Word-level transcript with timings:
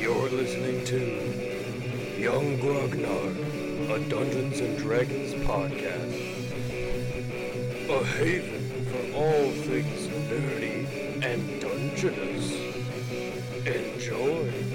You're 0.00 0.28
listening 0.30 0.84
to 0.86 0.98
Yung 2.18 2.58
Grognard, 2.58 3.36
a 3.88 3.98
Dungeons 4.08 4.58
and 4.58 4.76
Dragons 4.78 5.32
podcast. 5.46 6.18
A 7.88 8.04
haven 8.04 8.84
for 8.86 9.16
all 9.16 9.52
things 9.52 10.08
nerdy 10.08 11.22
and 11.22 11.60
dungeonous. 11.60 12.50
Enjoy. 13.64 14.67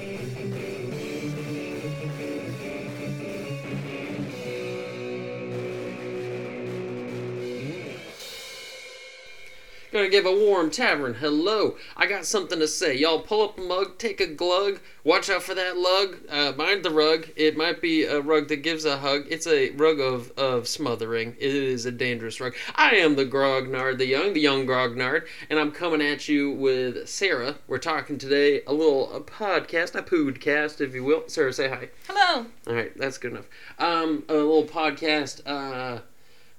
Gonna 9.93 10.09
give 10.09 10.25
a 10.25 10.31
warm 10.31 10.71
tavern 10.71 11.13
hello. 11.13 11.77
I 11.95 12.07
got 12.07 12.25
something 12.25 12.57
to 12.57 12.67
say. 12.67 12.97
Y'all 12.97 13.19
pull 13.19 13.43
up 13.43 13.59
a 13.59 13.61
mug, 13.61 13.99
take 13.99 14.19
a 14.19 14.25
glug. 14.25 14.79
Watch 15.03 15.29
out 15.29 15.43
for 15.43 15.53
that 15.53 15.77
lug. 15.77 16.17
Uh, 16.27 16.51
mind 16.57 16.83
the 16.83 16.89
rug. 16.89 17.29
It 17.35 17.55
might 17.55 17.79
be 17.79 18.05
a 18.05 18.19
rug 18.19 18.47
that 18.47 18.63
gives 18.63 18.85
a 18.85 18.97
hug. 18.97 19.25
It's 19.29 19.45
a 19.45 19.69
rug 19.73 19.99
of, 19.99 20.31
of 20.31 20.67
smothering. 20.67 21.35
It 21.39 21.53
is 21.53 21.85
a 21.85 21.91
dangerous 21.91 22.41
rug. 22.41 22.55
I 22.73 22.95
am 22.95 23.15
the 23.15 23.25
Grognard, 23.27 23.99
the 23.99 24.07
young, 24.07 24.33
the 24.33 24.41
young 24.41 24.65
Grognard, 24.65 25.27
and 25.51 25.59
I'm 25.59 25.71
coming 25.71 26.01
at 26.01 26.27
you 26.27 26.49
with 26.49 27.07
Sarah. 27.07 27.57
We're 27.67 27.77
talking 27.77 28.17
today 28.17 28.63
a 28.65 28.73
little 28.73 29.13
a 29.13 29.21
podcast, 29.21 29.93
a 29.93 30.01
podcast, 30.01 30.81
if 30.81 30.95
you 30.95 31.03
will. 31.03 31.25
Sarah, 31.27 31.53
say 31.53 31.69
hi. 31.69 31.89
Hello. 32.07 32.47
All 32.65 32.73
right, 32.73 32.97
that's 32.97 33.19
good 33.19 33.33
enough. 33.33 33.47
Um, 33.77 34.23
a 34.27 34.33
little 34.33 34.65
podcast. 34.65 35.41
Uh, 35.45 35.99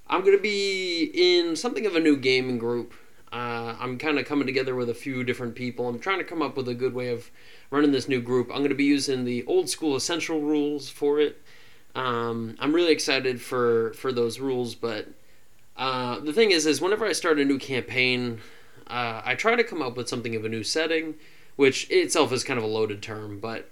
I'm 0.07 0.25
gonna 0.25 0.39
be 0.39 1.11
in 1.13 1.57
something 1.57 1.85
of 1.85 1.97
a 1.97 2.01
new 2.01 2.17
gaming 2.17 2.59
group. 2.59 2.95
Uh, 3.35 3.75
I'm 3.81 3.99
kind 3.99 4.21
of 4.21 4.27
coming 4.27 4.47
together 4.47 4.77
with 4.77 4.89
a 4.89 4.95
few 4.95 5.25
different 5.25 5.57
people. 5.57 5.89
I'm 5.89 5.99
trying 5.99 6.19
to 6.19 6.25
come 6.25 6.41
up 6.41 6.57
with 6.57 6.69
a 6.69 6.75
good 6.75 6.95
way 6.95 7.09
of 7.09 7.33
running 7.69 7.91
this 7.91 8.09
new 8.09 8.21
group. 8.21 8.49
I'm 8.49 8.59
going 8.59 8.69
to 8.69 8.77
be 8.77 8.85
using 8.85 9.25
the 9.25 9.45
old 9.47 9.69
school 9.69 9.97
essential 9.97 10.41
rules 10.41 10.89
for 10.89 11.19
it. 11.19 11.43
Um, 11.97 12.55
I'm 12.61 12.73
really 12.73 12.93
excited 12.93 13.41
for 13.41 13.93
for 13.95 14.13
those 14.13 14.39
rules, 14.39 14.77
but 14.77 15.09
uh, 15.77 16.21
the 16.21 16.33
thing 16.33 16.53
is, 16.53 16.65
is 16.65 16.81
whenever 16.81 17.05
I 17.05 17.13
start 17.13 17.41
a 17.41 17.45
new 17.45 17.59
campaign, 17.59 18.41
uh, 18.87 19.23
I 19.25 19.35
try 19.35 19.57
to 19.57 19.65
come 19.65 19.83
up 19.83 19.97
with 19.97 20.09
something 20.09 20.37
of 20.37 20.45
a 20.45 20.49
new 20.49 20.63
setting, 20.63 21.15
which 21.57 21.91
itself 21.91 22.33
is 22.33 22.45
kind 22.45 22.59
of 22.59 22.65
a 22.65 22.69
loaded 22.69 23.03
term, 23.03 23.41
but 23.41 23.69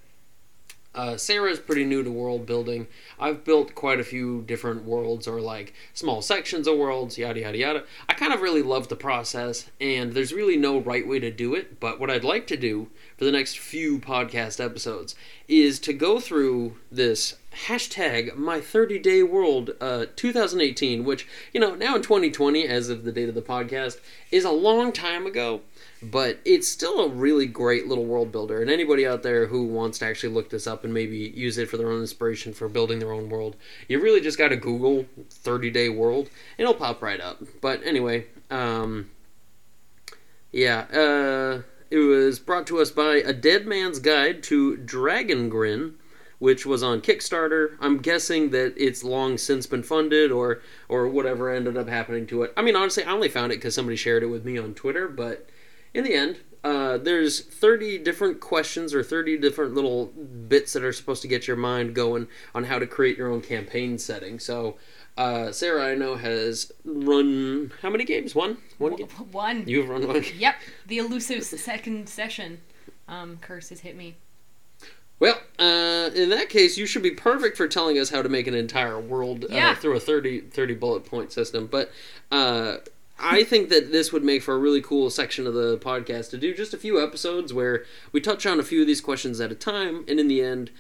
uh, 0.95 1.17
is 1.17 1.59
pretty 1.59 1.85
new 1.85 2.03
to 2.03 2.11
world 2.11 2.47
building. 2.47 2.87
I've 3.19 3.45
built 3.45 3.75
quite 3.75 4.01
a 4.01 4.05
few 4.05 4.43
different 4.43 4.85
worlds 4.85 5.27
or 5.27 5.41
like 5.41 5.73
small 5.95 6.23
sections 6.23 6.67
of 6.67 6.77
worlds, 6.77 7.19
yada 7.19 7.41
yada 7.41 7.59
yada. 7.59 7.85
I 8.09 8.15
kind 8.15 8.33
of 8.33 8.43
really 8.43 8.63
love 8.63 8.89
the 8.89 8.97
process, 8.97 9.71
and 9.81 10.13
there's 10.13 10.33
really 10.33 10.57
no 10.57 10.79
right 10.79 11.07
way 11.07 11.19
to 11.21 11.31
do 11.31 11.55
it. 11.55 11.81
But 11.81 11.99
what 11.99 12.11
I'd 12.11 12.25
like 12.25 12.47
to 12.49 12.57
do 12.57 12.89
for 13.23 13.27
the 13.27 13.31
next 13.31 13.57
few 13.57 14.01
podcast 14.01 14.59
episodes 14.59 15.15
is 15.47 15.79
to 15.79 15.93
go 15.93 16.19
through 16.19 16.75
this 16.91 17.37
hashtag 17.67 18.35
my 18.35 18.61
30 18.61 18.99
day 18.99 19.23
world 19.23 19.71
uh, 19.81 20.07
2018, 20.17 21.05
which, 21.05 21.29
you 21.53 21.61
know, 21.61 21.77
now 21.77 21.95
in 21.95 22.03
2020, 22.03 22.67
as 22.67 22.89
of 22.89 23.05
the 23.05 23.13
date 23.13 23.29
of 23.29 23.37
the 23.37 23.41
podcast, 23.41 24.01
is 24.33 24.45
a 24.45 24.51
long 24.51 24.91
time 24.91 25.25
ago 25.25 25.61
but 26.03 26.41
it's 26.45 26.67
still 26.67 26.99
a 26.99 27.09
really 27.09 27.47
great 27.47 27.87
little 27.87 28.05
world 28.05 28.33
builder. 28.33 28.61
And 28.61 28.69
anybody 28.69 29.07
out 29.07 29.23
there 29.23 29.47
who 29.47 29.67
wants 29.67 30.01
to 30.01 30.07
actually 30.07 30.35
look 30.35 30.51
this 30.51 30.67
up 30.67 30.83
and 30.83 30.93
maybe 30.93 31.17
use 31.17 31.59
it 31.59 31.71
for 31.71 31.77
their 31.77 31.93
own 31.93 32.01
inspiration 32.01 32.53
for 32.53 32.69
building 32.69 32.99
their 32.99 33.13
own 33.13 33.29
world, 33.29 33.55
you 33.87 34.01
really 34.01 34.21
just 34.21 34.37
got 34.37 34.49
to 34.49 34.57
Google 34.57 35.07
30 35.31 35.71
day 35.71 35.89
world 35.89 36.29
and 36.59 36.67
it'll 36.67 36.75
pop 36.75 37.03
right 37.03 37.21
up. 37.21 37.41
But 37.61 37.85
anyway, 37.85 38.27
um, 38.51 39.11
yeah, 40.51 40.81
uh, 40.93 41.63
it 41.93 41.99
was 41.99 42.39
brought 42.39 42.67
to 42.69 42.81
us 42.81 42.91
by 42.91 43.17
A 43.17 43.35
Dead 43.35 43.67
Man's 43.67 43.99
Guide 43.99 44.43
to 44.45 44.77
Dragon 44.79 45.49
Grin. 45.49 45.95
Which 46.39 46.67
was 46.67 46.83
on 46.83 47.03
Kickstarter. 47.03 47.77
I'm 47.81 47.99
guessing 47.99 48.51
that 48.51 48.75
it's 48.77 49.05
long 49.05 49.39
since 49.39 49.65
been 49.69 49.85
funded, 49.85 50.33
or 50.33 50.61
or 50.89 51.07
whatever 51.07 51.49
ended 51.49 51.77
up 51.77 51.89
happening 51.89 52.27
to 52.27 52.43
it. 52.43 52.53
I 52.57 52.63
mean, 52.63 52.75
honestly, 52.75 53.05
I 53.05 53.13
only 53.13 53.29
found 53.29 53.53
it 53.53 53.59
because 53.59 53.77
somebody 53.77 53.95
shared 53.95 54.25
it 54.25 54.27
with 54.27 54.45
me 54.45 54.59
on 54.59 54.75
Twitter. 54.75 55.07
But 55.07 55.49
in 55.95 56.03
the 56.03 56.15
end, 56.15 56.41
uh, 56.65 56.99
there's 56.99 57.41
30 57.41 57.99
different 57.99 58.41
questions 58.41 58.95
or 58.95 59.03
30 59.03 59.39
different 59.39 59.75
little 59.75 60.07
bits 60.07 60.73
that 60.73 60.83
are 60.83 60.93
supposed 60.93 61.23
to 61.23 61.29
get 61.29 61.47
your 61.47 61.57
mind 61.57 61.95
going 61.95 62.29
on 62.55 62.65
how 62.65 62.79
to 62.79 62.87
create 62.87 63.17
your 63.17 63.29
own 63.31 63.41
campaign 63.41 63.99
setting. 63.99 64.39
So, 64.39 64.77
uh, 65.17 65.53
Sarah, 65.53 65.87
I 65.93 65.95
know, 65.95 66.17
has 66.17 66.73
run 66.85 67.73
how 67.83 67.91
many 67.91 68.05
games? 68.05 68.35
One? 68.35 68.59
One 68.79 68.97
game? 68.97 69.09
One. 69.31 69.65
You've 69.67 69.89
run 69.89 70.07
one. 70.09 70.25
Yep. 70.37 70.55
The 70.87 70.99
elusive 70.99 71.45
second 71.45 72.09
session. 72.09 72.61
Um, 73.09 73.39
curse 73.41 73.69
has 73.71 73.81
hit 73.81 73.97
me. 73.97 74.15
Well, 75.21 75.39
uh, 75.59 76.11
in 76.15 76.31
that 76.31 76.49
case, 76.49 76.77
you 76.77 76.87
should 76.87 77.03
be 77.03 77.13
perfect 77.13 77.57
for 77.57 77.69
telling 77.69 77.99
us 77.99 78.11
how 78.11 78.23
to 78.23 78.29
make 78.29 78.47
an 78.49 78.55
entire 78.55 78.99
world 78.99 79.45
uh, 79.45 79.49
Yeah. 79.51 79.75
through 79.75 79.97
a 79.97 80.01
30, 80.01 80.41
30 80.41 80.75
bullet 80.75 81.05
point 81.05 81.31
system. 81.31 81.69
But 81.69 81.93
uh, 82.33 82.79
I 83.21 83.45
think 83.45 83.69
that 83.69 83.93
this 83.93 84.13
would 84.13 84.25
make 84.25 84.43
for 84.43 84.55
a 84.55 84.59
really 84.59 84.81
cool 84.83 85.11
section 85.11 85.47
of 85.47 85.55
the 85.55 85.79
podcast 85.79 86.31
to 86.31 86.39
do 86.39 86.53
just 86.55 86.75
a 86.75 86.77
few 86.79 87.01
episodes 87.01 87.55
where 87.55 87.85
we 88.11 88.21
touch 88.21 88.47
on 88.47 88.59
a 88.59 88.65
few 88.65 88.81
of 88.81 88.87
these 88.89 89.01
questions 89.01 89.41
at 89.41 89.53
a 89.53 89.55
time, 89.55 90.05
and 90.09 90.19
in 90.19 90.27
the 90.27 90.43
end, 90.43 90.71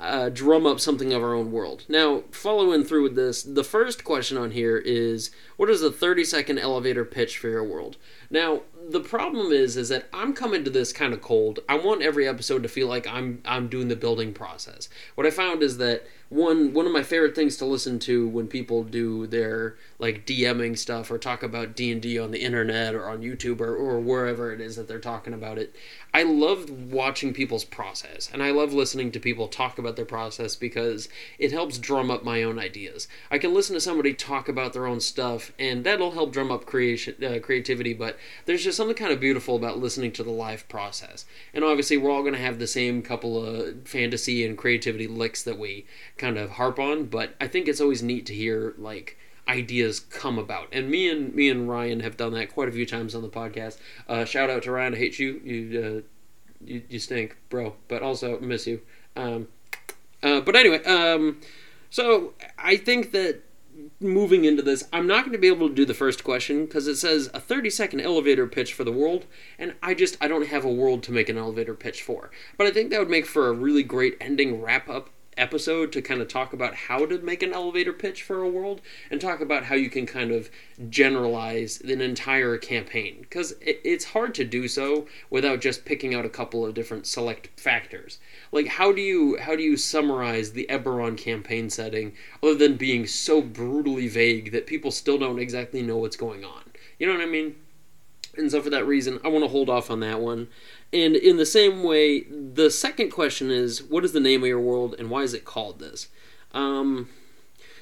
uh, 0.00 0.28
drum 0.28 0.66
up 0.66 0.78
something 0.78 1.12
of 1.12 1.22
our 1.22 1.34
own 1.34 1.50
world. 1.50 1.84
Now, 1.88 2.22
following 2.30 2.84
through 2.84 3.02
with 3.02 3.16
this, 3.16 3.42
the 3.42 3.64
first 3.64 4.04
question 4.04 4.36
on 4.36 4.52
here 4.52 4.76
is 4.76 5.30
what 5.56 5.68
is 5.68 5.82
a 5.82 5.90
30 5.90 6.24
second 6.24 6.58
elevator 6.58 7.04
pitch 7.04 7.38
for 7.38 7.48
your 7.48 7.64
world? 7.64 7.96
Now, 8.30 8.62
the 8.88 9.00
problem 9.00 9.52
is 9.52 9.76
is 9.76 9.88
that 9.88 10.08
I'm 10.12 10.32
coming 10.34 10.64
to 10.64 10.70
this 10.70 10.92
kind 10.92 11.12
of 11.12 11.20
cold. 11.20 11.60
I 11.68 11.76
want 11.76 12.02
every 12.02 12.28
episode 12.28 12.62
to 12.62 12.68
feel 12.68 12.86
like 12.86 13.06
I'm 13.06 13.42
I'm 13.44 13.68
doing 13.68 13.88
the 13.88 13.96
building 13.96 14.32
process. 14.32 14.88
What 15.14 15.26
I 15.26 15.30
found 15.30 15.62
is 15.62 15.78
that 15.78 16.06
one 16.30 16.74
one 16.74 16.84
of 16.84 16.92
my 16.92 17.02
favorite 17.02 17.34
things 17.34 17.56
to 17.56 17.64
listen 17.64 17.98
to 17.98 18.28
when 18.28 18.48
people 18.48 18.84
do 18.84 19.26
their 19.26 19.76
like 19.98 20.26
DMing 20.26 20.76
stuff 20.76 21.10
or 21.10 21.16
talk 21.16 21.42
about 21.42 21.74
D&D 21.74 22.18
on 22.18 22.30
the 22.30 22.42
internet 22.42 22.94
or 22.94 23.08
on 23.08 23.22
YouTube 23.22 23.60
or, 23.60 23.74
or 23.74 23.98
wherever 23.98 24.52
it 24.52 24.60
is 24.60 24.76
that 24.76 24.86
they're 24.86 24.98
talking 24.98 25.32
about 25.32 25.58
it. 25.58 25.74
I 26.12 26.22
love 26.22 26.70
watching 26.70 27.32
people's 27.32 27.64
process 27.64 28.30
and 28.32 28.42
I 28.42 28.50
love 28.50 28.72
listening 28.72 29.10
to 29.12 29.20
people 29.20 29.48
talk 29.48 29.78
about 29.78 29.96
their 29.96 30.04
process 30.04 30.54
because 30.54 31.08
it 31.38 31.50
helps 31.50 31.78
drum 31.78 32.10
up 32.10 32.24
my 32.24 32.42
own 32.42 32.58
ideas. 32.58 33.08
I 33.30 33.38
can 33.38 33.54
listen 33.54 33.74
to 33.74 33.80
somebody 33.80 34.12
talk 34.12 34.48
about 34.48 34.74
their 34.74 34.86
own 34.86 35.00
stuff 35.00 35.52
and 35.58 35.82
that'll 35.82 36.12
help 36.12 36.32
drum 36.32 36.50
up 36.50 36.66
creation 36.66 37.24
uh, 37.24 37.38
creativity, 37.40 37.94
but 37.94 38.18
there's 38.44 38.64
just 38.64 38.76
something 38.76 38.96
kind 38.96 39.12
of 39.12 39.20
beautiful 39.20 39.56
about 39.56 39.78
listening 39.78 40.12
to 40.12 40.22
the 40.22 40.30
live 40.30 40.68
process. 40.68 41.24
And 41.54 41.64
obviously 41.64 41.96
we're 41.96 42.10
all 42.10 42.22
going 42.22 42.34
to 42.34 42.40
have 42.40 42.58
the 42.58 42.66
same 42.66 43.02
couple 43.02 43.42
of 43.42 43.88
fantasy 43.88 44.46
and 44.46 44.56
creativity 44.56 45.06
licks 45.06 45.42
that 45.42 45.58
we 45.58 45.86
kind 46.18 46.36
of 46.36 46.50
harp 46.50 46.78
on, 46.78 47.04
but 47.04 47.34
I 47.40 47.46
think 47.46 47.68
it's 47.68 47.80
always 47.80 48.02
neat 48.02 48.26
to 48.26 48.34
hear 48.34 48.74
like 48.78 49.16
ideas 49.48 50.00
come 50.00 50.38
about. 50.38 50.68
And 50.72 50.90
me 50.90 51.08
and 51.08 51.34
me 51.34 51.48
and 51.48 51.68
Ryan 51.68 52.00
have 52.00 52.16
done 52.16 52.32
that 52.34 52.52
quite 52.52 52.68
a 52.68 52.72
few 52.72 52.86
times 52.86 53.14
on 53.14 53.22
the 53.22 53.28
podcast. 53.28 53.78
Uh, 54.08 54.24
shout 54.24 54.50
out 54.50 54.62
to 54.64 54.72
Ryan. 54.72 54.94
I 54.94 54.98
hate 54.98 55.18
you. 55.18 55.40
You 55.44 55.80
uh, 55.80 56.00
you, 56.64 56.82
you 56.88 56.98
stink, 56.98 57.36
bro. 57.48 57.76
But 57.88 58.02
also 58.02 58.38
miss 58.40 58.66
you. 58.66 58.80
Um, 59.16 59.48
uh, 60.22 60.40
but 60.40 60.56
anyway, 60.56 60.82
um, 60.84 61.40
so 61.90 62.34
I 62.58 62.76
think 62.76 63.12
that 63.12 63.42
moving 64.00 64.44
into 64.44 64.62
this, 64.62 64.84
I'm 64.92 65.06
not 65.06 65.20
going 65.20 65.32
to 65.32 65.38
be 65.38 65.46
able 65.46 65.68
to 65.68 65.74
do 65.74 65.84
the 65.84 65.94
first 65.94 66.24
question 66.24 66.66
because 66.66 66.86
it 66.86 66.96
says 66.96 67.30
a 67.32 67.40
30 67.40 67.70
second 67.70 68.00
elevator 68.00 68.46
pitch 68.46 68.74
for 68.74 68.84
the 68.84 68.92
world, 68.92 69.26
and 69.58 69.74
I 69.82 69.94
just 69.94 70.16
I 70.20 70.28
don't 70.28 70.46
have 70.48 70.64
a 70.64 70.72
world 70.72 71.02
to 71.04 71.12
make 71.12 71.28
an 71.28 71.38
elevator 71.38 71.74
pitch 71.74 72.02
for. 72.02 72.30
But 72.56 72.66
I 72.66 72.70
think 72.70 72.90
that 72.90 72.98
would 73.00 73.10
make 73.10 73.26
for 73.26 73.48
a 73.48 73.52
really 73.52 73.82
great 73.82 74.16
ending 74.20 74.60
wrap 74.60 74.88
up 74.88 75.10
episode 75.38 75.92
to 75.92 76.02
kind 76.02 76.20
of 76.20 76.28
talk 76.28 76.52
about 76.52 76.74
how 76.74 77.06
to 77.06 77.18
make 77.18 77.42
an 77.42 77.52
elevator 77.52 77.92
pitch 77.92 78.22
for 78.22 78.42
a 78.42 78.48
world 78.48 78.80
and 79.10 79.20
talk 79.20 79.40
about 79.40 79.64
how 79.64 79.74
you 79.74 79.88
can 79.88 80.06
kind 80.06 80.30
of 80.30 80.50
generalize 80.88 81.80
an 81.80 82.00
entire 82.00 82.56
campaign. 82.58 83.18
Because 83.20 83.52
it, 83.60 83.80
it's 83.84 84.06
hard 84.06 84.34
to 84.34 84.44
do 84.44 84.68
so 84.68 85.06
without 85.30 85.60
just 85.60 85.84
picking 85.84 86.14
out 86.14 86.24
a 86.24 86.30
couple 86.30 86.66
of 86.66 86.74
different 86.74 87.06
select 87.06 87.48
factors. 87.58 88.18
Like 88.52 88.66
how 88.66 88.92
do 88.92 89.00
you 89.00 89.38
how 89.38 89.56
do 89.56 89.62
you 89.62 89.76
summarize 89.76 90.52
the 90.52 90.66
eberron 90.68 91.16
campaign 91.16 91.70
setting 91.70 92.14
other 92.42 92.54
than 92.54 92.76
being 92.76 93.06
so 93.06 93.40
brutally 93.40 94.08
vague 94.08 94.52
that 94.52 94.66
people 94.66 94.90
still 94.90 95.18
don't 95.18 95.38
exactly 95.38 95.82
know 95.82 95.98
what's 95.98 96.16
going 96.16 96.44
on? 96.44 96.62
You 96.98 97.06
know 97.06 97.14
what 97.14 97.22
i 97.22 97.26
mean? 97.26 97.54
And 98.36 98.50
so 98.50 98.62
for 98.62 98.70
that 98.70 98.86
reason 98.86 99.18
i 99.24 99.28
want 99.28 99.44
to 99.44 99.48
hold 99.48 99.68
off 99.68 99.90
on 99.90 100.00
that 100.00 100.20
one 100.20 100.48
and 100.92 101.16
in 101.16 101.36
the 101.36 101.46
same 101.46 101.82
way, 101.82 102.22
the 102.22 102.70
second 102.70 103.10
question 103.10 103.50
is, 103.50 103.82
what 103.82 104.04
is 104.04 104.12
the 104.12 104.20
name 104.20 104.42
of 104.42 104.48
your 104.48 104.60
world 104.60 104.94
and 104.98 105.10
why 105.10 105.22
is 105.22 105.34
it 105.34 105.44
called 105.44 105.78
this? 105.78 106.08
Um, 106.52 107.08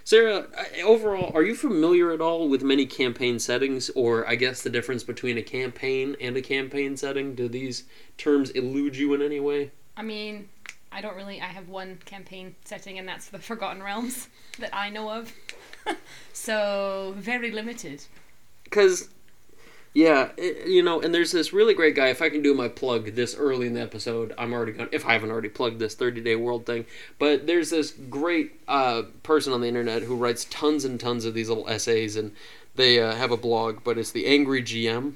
Sarah, 0.06 0.46
overall, 0.84 1.32
are 1.34 1.42
you 1.42 1.54
familiar 1.54 2.12
at 2.12 2.20
all 2.20 2.48
with 2.48 2.62
many 2.62 2.86
campaign 2.86 3.40
settings, 3.40 3.90
or 3.90 4.24
I 4.28 4.36
guess 4.36 4.62
the 4.62 4.70
difference 4.70 5.02
between 5.02 5.36
a 5.36 5.42
campaign 5.42 6.16
and 6.20 6.36
a 6.36 6.42
campaign 6.42 6.96
setting? 6.96 7.34
Do 7.34 7.48
these 7.48 7.84
terms 8.16 8.50
elude 8.50 8.96
you 8.96 9.14
in 9.14 9.22
any 9.22 9.40
way? 9.40 9.72
I 9.96 10.02
mean, 10.02 10.48
I 10.92 11.00
don't 11.00 11.16
really. 11.16 11.40
I 11.40 11.46
have 11.46 11.68
one 11.68 11.98
campaign 12.04 12.54
setting, 12.64 13.00
and 13.00 13.08
that's 13.08 13.30
the 13.30 13.40
Forgotten 13.40 13.82
Realms 13.82 14.28
that 14.60 14.70
I 14.72 14.90
know 14.90 15.10
of. 15.10 15.32
so 16.32 17.14
very 17.16 17.50
limited. 17.50 18.04
Because 18.62 19.08
Yeah, 19.96 20.32
it, 20.36 20.68
you 20.68 20.82
know, 20.82 21.00
and 21.00 21.14
there's 21.14 21.32
this 21.32 21.54
really 21.54 21.72
great 21.72 21.94
guy. 21.94 22.08
If 22.08 22.20
I 22.20 22.28
can 22.28 22.42
do 22.42 22.52
my 22.52 22.68
plug 22.68 23.14
this 23.14 23.34
early 23.34 23.66
in 23.66 23.72
the 23.72 23.80
episode, 23.80 24.34
I'm 24.36 24.52
already 24.52 24.72
going. 24.72 24.90
If 24.92 25.06
I 25.06 25.14
haven't 25.14 25.30
already 25.30 25.48
plugged 25.48 25.78
this 25.78 25.94
30 25.94 26.20
day 26.20 26.36
world 26.36 26.66
thing, 26.66 26.84
but 27.18 27.46
there's 27.46 27.70
this 27.70 27.92
great 28.10 28.60
uh, 28.68 29.04
person 29.22 29.54
on 29.54 29.62
the 29.62 29.68
internet 29.68 30.02
who 30.02 30.14
writes 30.14 30.44
tons 30.50 30.84
and 30.84 31.00
tons 31.00 31.24
of 31.24 31.32
these 31.32 31.48
little 31.48 31.66
essays, 31.66 32.14
and 32.14 32.32
they 32.74 33.00
uh, 33.00 33.14
have 33.14 33.30
a 33.30 33.38
blog. 33.38 33.84
But 33.84 33.96
it's 33.96 34.10
the 34.10 34.26
Angry 34.26 34.62
GM, 34.62 35.14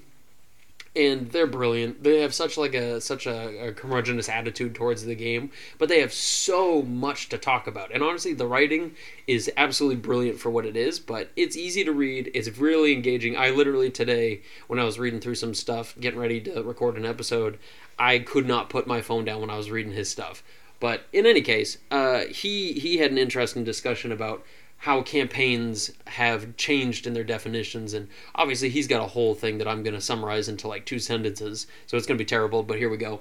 and 0.97 1.31
they're 1.31 1.47
brilliant. 1.47 2.03
They 2.03 2.21
have 2.21 2.35
such 2.35 2.57
like 2.57 2.75
a 2.75 3.01
such 3.01 3.27
a, 3.27 3.69
a 3.69 3.73
curmudgeonous 3.73 4.29
attitude 4.29 4.75
towards 4.75 5.05
the 5.05 5.15
game, 5.15 5.51
but 5.79 5.89
they 5.89 6.01
have 6.01 6.13
so 6.13 6.83
much 6.83 7.29
to 7.29 7.39
talk 7.39 7.67
about. 7.67 7.93
And 7.93 8.03
honestly, 8.03 8.35
the 8.35 8.47
writing 8.47 8.97
is 9.27 9.51
absolutely 9.57 10.01
brilliant 10.01 10.41
for 10.41 10.51
what 10.51 10.67
it 10.67 10.77
is. 10.77 10.99
But 10.99 11.31
it's 11.37 11.57
easy 11.57 11.85
to 11.85 11.93
read. 11.93 12.31
It's 12.35 12.59
really 12.59 12.93
engaging. 12.93 13.37
I 13.37 13.51
literally 13.51 13.91
today, 13.91 14.43
when 14.67 14.81
I 14.81 14.85
was 14.85 14.99
reading 14.99 15.21
through 15.21 15.37
some 15.37 15.55
stuff, 15.55 15.95
getting 16.01 16.19
ready 16.19 16.41
to 16.41 16.63
record 16.63 16.97
an 16.97 17.07
episode, 17.07 17.59
I 17.99 18.19
could 18.19 18.47
not 18.47 18.69
put 18.69 18.87
my 18.87 19.01
phone 19.01 19.25
down 19.25 19.41
when 19.41 19.51
I 19.51 19.57
was 19.57 19.71
reading 19.71 19.93
his 19.93 20.11
stuff. 20.11 20.43
But 20.81 21.03
in 21.13 21.27
any 21.27 21.43
case, 21.43 21.79
uh, 21.91 22.21
he 22.31 22.73
he 22.73 22.97
had 22.99 23.13
an 23.13 23.19
interesting 23.19 23.63
discussion 23.63 24.11
about 24.11 24.45
how 24.81 25.03
campaigns 25.03 25.91
have 26.07 26.57
changed 26.57 27.07
in 27.07 27.13
their 27.13 27.25
definitions 27.25 27.93
and 27.93 28.09
obviously 28.35 28.71
he's 28.71 28.87
got 28.87 29.03
a 29.03 29.09
whole 29.09 29.35
thing 29.35 29.59
that 29.59 29.69
I'm 29.69 29.83
going 29.83 29.95
to 29.95 30.01
summarize 30.01 30.49
into 30.49 30.69
like 30.69 30.87
two 30.87 30.99
sentences 30.99 31.67
so 31.87 31.97
it's 31.97 32.07
going 32.07 32.17
to 32.17 32.25
be 32.25 32.29
terrible 32.29 32.63
but 32.63 32.79
here 32.79 32.89
we 32.89 32.97
go. 32.97 33.21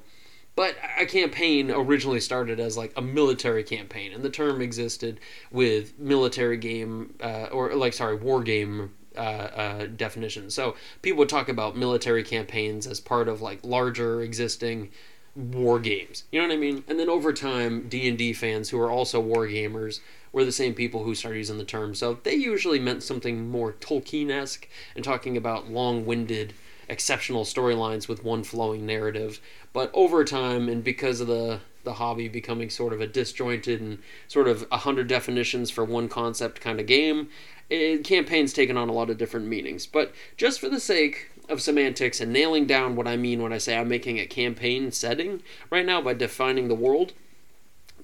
But 0.55 0.75
a 0.97 1.05
campaign 1.05 1.69
originally 1.69 2.19
started 2.21 2.59
as 2.59 2.77
like 2.77 2.93
a 2.95 3.01
military 3.01 3.63
campaign 3.63 4.13
and 4.13 4.23
the 4.23 4.29
term 4.29 4.61
existed 4.61 5.19
with 5.51 5.97
military 5.99 6.57
game 6.57 7.15
uh, 7.21 7.47
or 7.51 7.73
like 7.75 7.93
sorry 7.93 8.15
war 8.15 8.41
game 8.41 8.93
uh, 9.17 9.19
uh, 9.19 9.85
definition. 9.87 10.49
So 10.49 10.75
people 11.01 11.19
would 11.19 11.29
talk 11.29 11.49
about 11.49 11.75
military 11.75 12.23
campaigns 12.23 12.87
as 12.87 13.01
part 13.01 13.27
of 13.27 13.41
like 13.41 13.59
larger 13.63 14.21
existing 14.21 14.91
war 15.35 15.79
games. 15.79 16.23
You 16.31 16.41
know 16.41 16.47
what 16.47 16.53
i 16.53 16.57
mean? 16.57 16.83
And 16.87 16.97
then 16.97 17.09
over 17.09 17.33
time 17.33 17.89
d&d 17.89 18.31
fans 18.33 18.69
who 18.69 18.79
are 18.79 18.89
also 18.89 19.19
war 19.19 19.45
gamers 19.45 19.99
were 20.31 20.45
the 20.45 20.51
same 20.51 20.73
people 20.73 21.03
who 21.03 21.15
started 21.15 21.37
using 21.37 21.57
the 21.57 21.63
term. 21.63 21.95
So 21.95 22.19
they 22.23 22.35
usually 22.35 22.79
meant 22.79 23.03
something 23.03 23.49
more 23.49 23.73
Tolkien 23.73 24.29
esque 24.29 24.67
and 24.95 25.03
talking 25.03 25.37
about 25.37 25.71
long 25.71 26.05
winded, 26.05 26.53
exceptional 26.87 27.45
storylines 27.45 28.07
with 28.07 28.23
one 28.23 28.43
flowing 28.43 28.85
narrative. 28.85 29.39
But 29.73 29.91
over 29.93 30.23
time, 30.25 30.69
and 30.69 30.83
because 30.83 31.21
of 31.21 31.27
the 31.27 31.61
the 31.85 31.93
hobby 31.93 32.27
becoming 32.27 32.69
sort 32.69 32.91
of 32.91 32.99
a 32.99 33.07
disjointed 33.07 33.79
and 33.79 33.99
sort 34.27 34.47
of 34.47 34.67
a 34.71 34.77
hundred 34.77 35.07
definitions 35.07 35.71
for 35.71 35.85
one 35.85 36.09
concept 36.09 36.59
kind 36.59 36.79
of 36.79 36.85
game, 36.85 37.29
it, 37.69 38.03
campaign's 38.03 38.53
taken 38.53 38.77
on 38.77 38.89
a 38.89 38.93
lot 38.93 39.09
of 39.09 39.17
different 39.17 39.47
meanings. 39.47 39.85
But 39.85 40.13
just 40.37 40.59
for 40.59 40.69
the 40.69 40.79
sake 40.79 41.31
of 41.47 41.61
semantics 41.61 42.19
and 42.21 42.31
nailing 42.31 42.65
down 42.65 42.95
what 42.95 43.07
I 43.07 43.17
mean 43.17 43.41
when 43.41 43.53
I 43.53 43.57
say 43.57 43.77
I'm 43.77 43.87
making 43.87 44.19
a 44.19 44.25
campaign 44.25 44.91
setting 44.91 45.41
right 45.69 45.85
now 45.85 46.01
by 46.01 46.13
defining 46.13 46.67
the 46.67 46.75
world, 46.75 47.13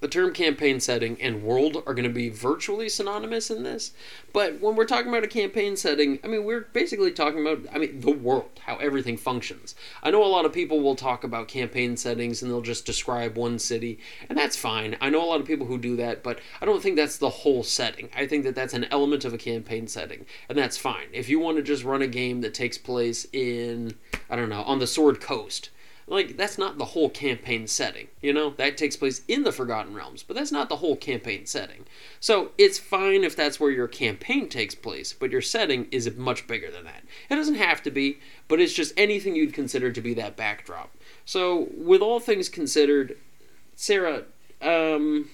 the 0.00 0.08
term 0.08 0.32
campaign 0.32 0.80
setting 0.80 1.20
and 1.20 1.42
world 1.42 1.82
are 1.86 1.94
going 1.94 2.08
to 2.08 2.10
be 2.10 2.28
virtually 2.28 2.88
synonymous 2.88 3.50
in 3.50 3.62
this. 3.62 3.92
But 4.32 4.60
when 4.60 4.76
we're 4.76 4.84
talking 4.84 5.08
about 5.08 5.24
a 5.24 5.28
campaign 5.28 5.76
setting, 5.76 6.18
I 6.22 6.26
mean, 6.26 6.44
we're 6.44 6.62
basically 6.72 7.12
talking 7.12 7.40
about, 7.40 7.66
I 7.72 7.78
mean, 7.78 8.00
the 8.00 8.10
world, 8.10 8.60
how 8.64 8.76
everything 8.76 9.16
functions. 9.16 9.74
I 10.02 10.10
know 10.10 10.24
a 10.24 10.26
lot 10.26 10.44
of 10.44 10.52
people 10.52 10.80
will 10.80 10.96
talk 10.96 11.24
about 11.24 11.48
campaign 11.48 11.96
settings 11.96 12.42
and 12.42 12.50
they'll 12.50 12.60
just 12.60 12.86
describe 12.86 13.36
one 13.36 13.58
city, 13.58 13.98
and 14.28 14.36
that's 14.36 14.56
fine. 14.56 14.96
I 15.00 15.10
know 15.10 15.22
a 15.22 15.26
lot 15.26 15.40
of 15.40 15.46
people 15.46 15.66
who 15.66 15.78
do 15.78 15.96
that, 15.96 16.22
but 16.22 16.40
I 16.60 16.66
don't 16.66 16.82
think 16.82 16.96
that's 16.96 17.18
the 17.18 17.30
whole 17.30 17.62
setting. 17.62 18.10
I 18.14 18.26
think 18.26 18.44
that 18.44 18.54
that's 18.54 18.74
an 18.74 18.86
element 18.90 19.24
of 19.24 19.32
a 19.32 19.38
campaign 19.38 19.88
setting, 19.88 20.26
and 20.48 20.58
that's 20.58 20.76
fine. 20.76 21.08
If 21.12 21.28
you 21.28 21.38
want 21.38 21.56
to 21.56 21.62
just 21.62 21.84
run 21.84 22.02
a 22.02 22.06
game 22.06 22.40
that 22.42 22.54
takes 22.54 22.78
place 22.78 23.26
in, 23.32 23.94
I 24.28 24.36
don't 24.36 24.48
know, 24.48 24.62
on 24.62 24.78
the 24.78 24.86
Sword 24.86 25.20
Coast, 25.20 25.70
like 26.06 26.36
that's 26.36 26.58
not 26.58 26.78
the 26.78 26.84
whole 26.84 27.10
campaign 27.10 27.66
setting 27.66 28.08
you 28.20 28.32
know? 28.32 28.50
That 28.50 28.76
takes 28.76 28.96
place 28.96 29.22
in 29.28 29.44
the 29.44 29.52
forgotten 29.52 29.94
realms 29.94 30.22
but 30.22 30.36
that's 30.36 30.52
not 30.52 30.68
the 30.68 30.76
whole 30.76 30.96
campaign 30.96 31.46
setting. 31.46 31.86
So 32.20 32.52
it's 32.58 32.78
fine 32.78 33.24
if 33.24 33.36
that's 33.36 33.60
where 33.60 33.70
your 33.70 33.88
campaign 33.88 34.48
takes 34.48 34.74
place 34.74 35.12
but 35.12 35.30
your 35.30 35.42
setting 35.42 35.86
is 35.90 36.10
much 36.16 36.46
bigger 36.46 36.70
than 36.70 36.84
that. 36.84 37.04
It 37.30 37.36
doesn't 37.36 37.54
have 37.56 37.82
to 37.84 37.90
be 37.90 38.18
but 38.48 38.60
it's 38.60 38.72
just 38.72 38.94
anything 38.96 39.36
you'd 39.36 39.54
consider 39.54 39.90
to 39.92 40.00
be 40.00 40.14
that 40.14 40.36
backdrop. 40.36 40.90
So 41.24 41.68
with 41.76 42.00
all 42.02 42.20
things 42.20 42.48
considered 42.48 43.16
sarah 43.76 44.24
um 44.62 45.28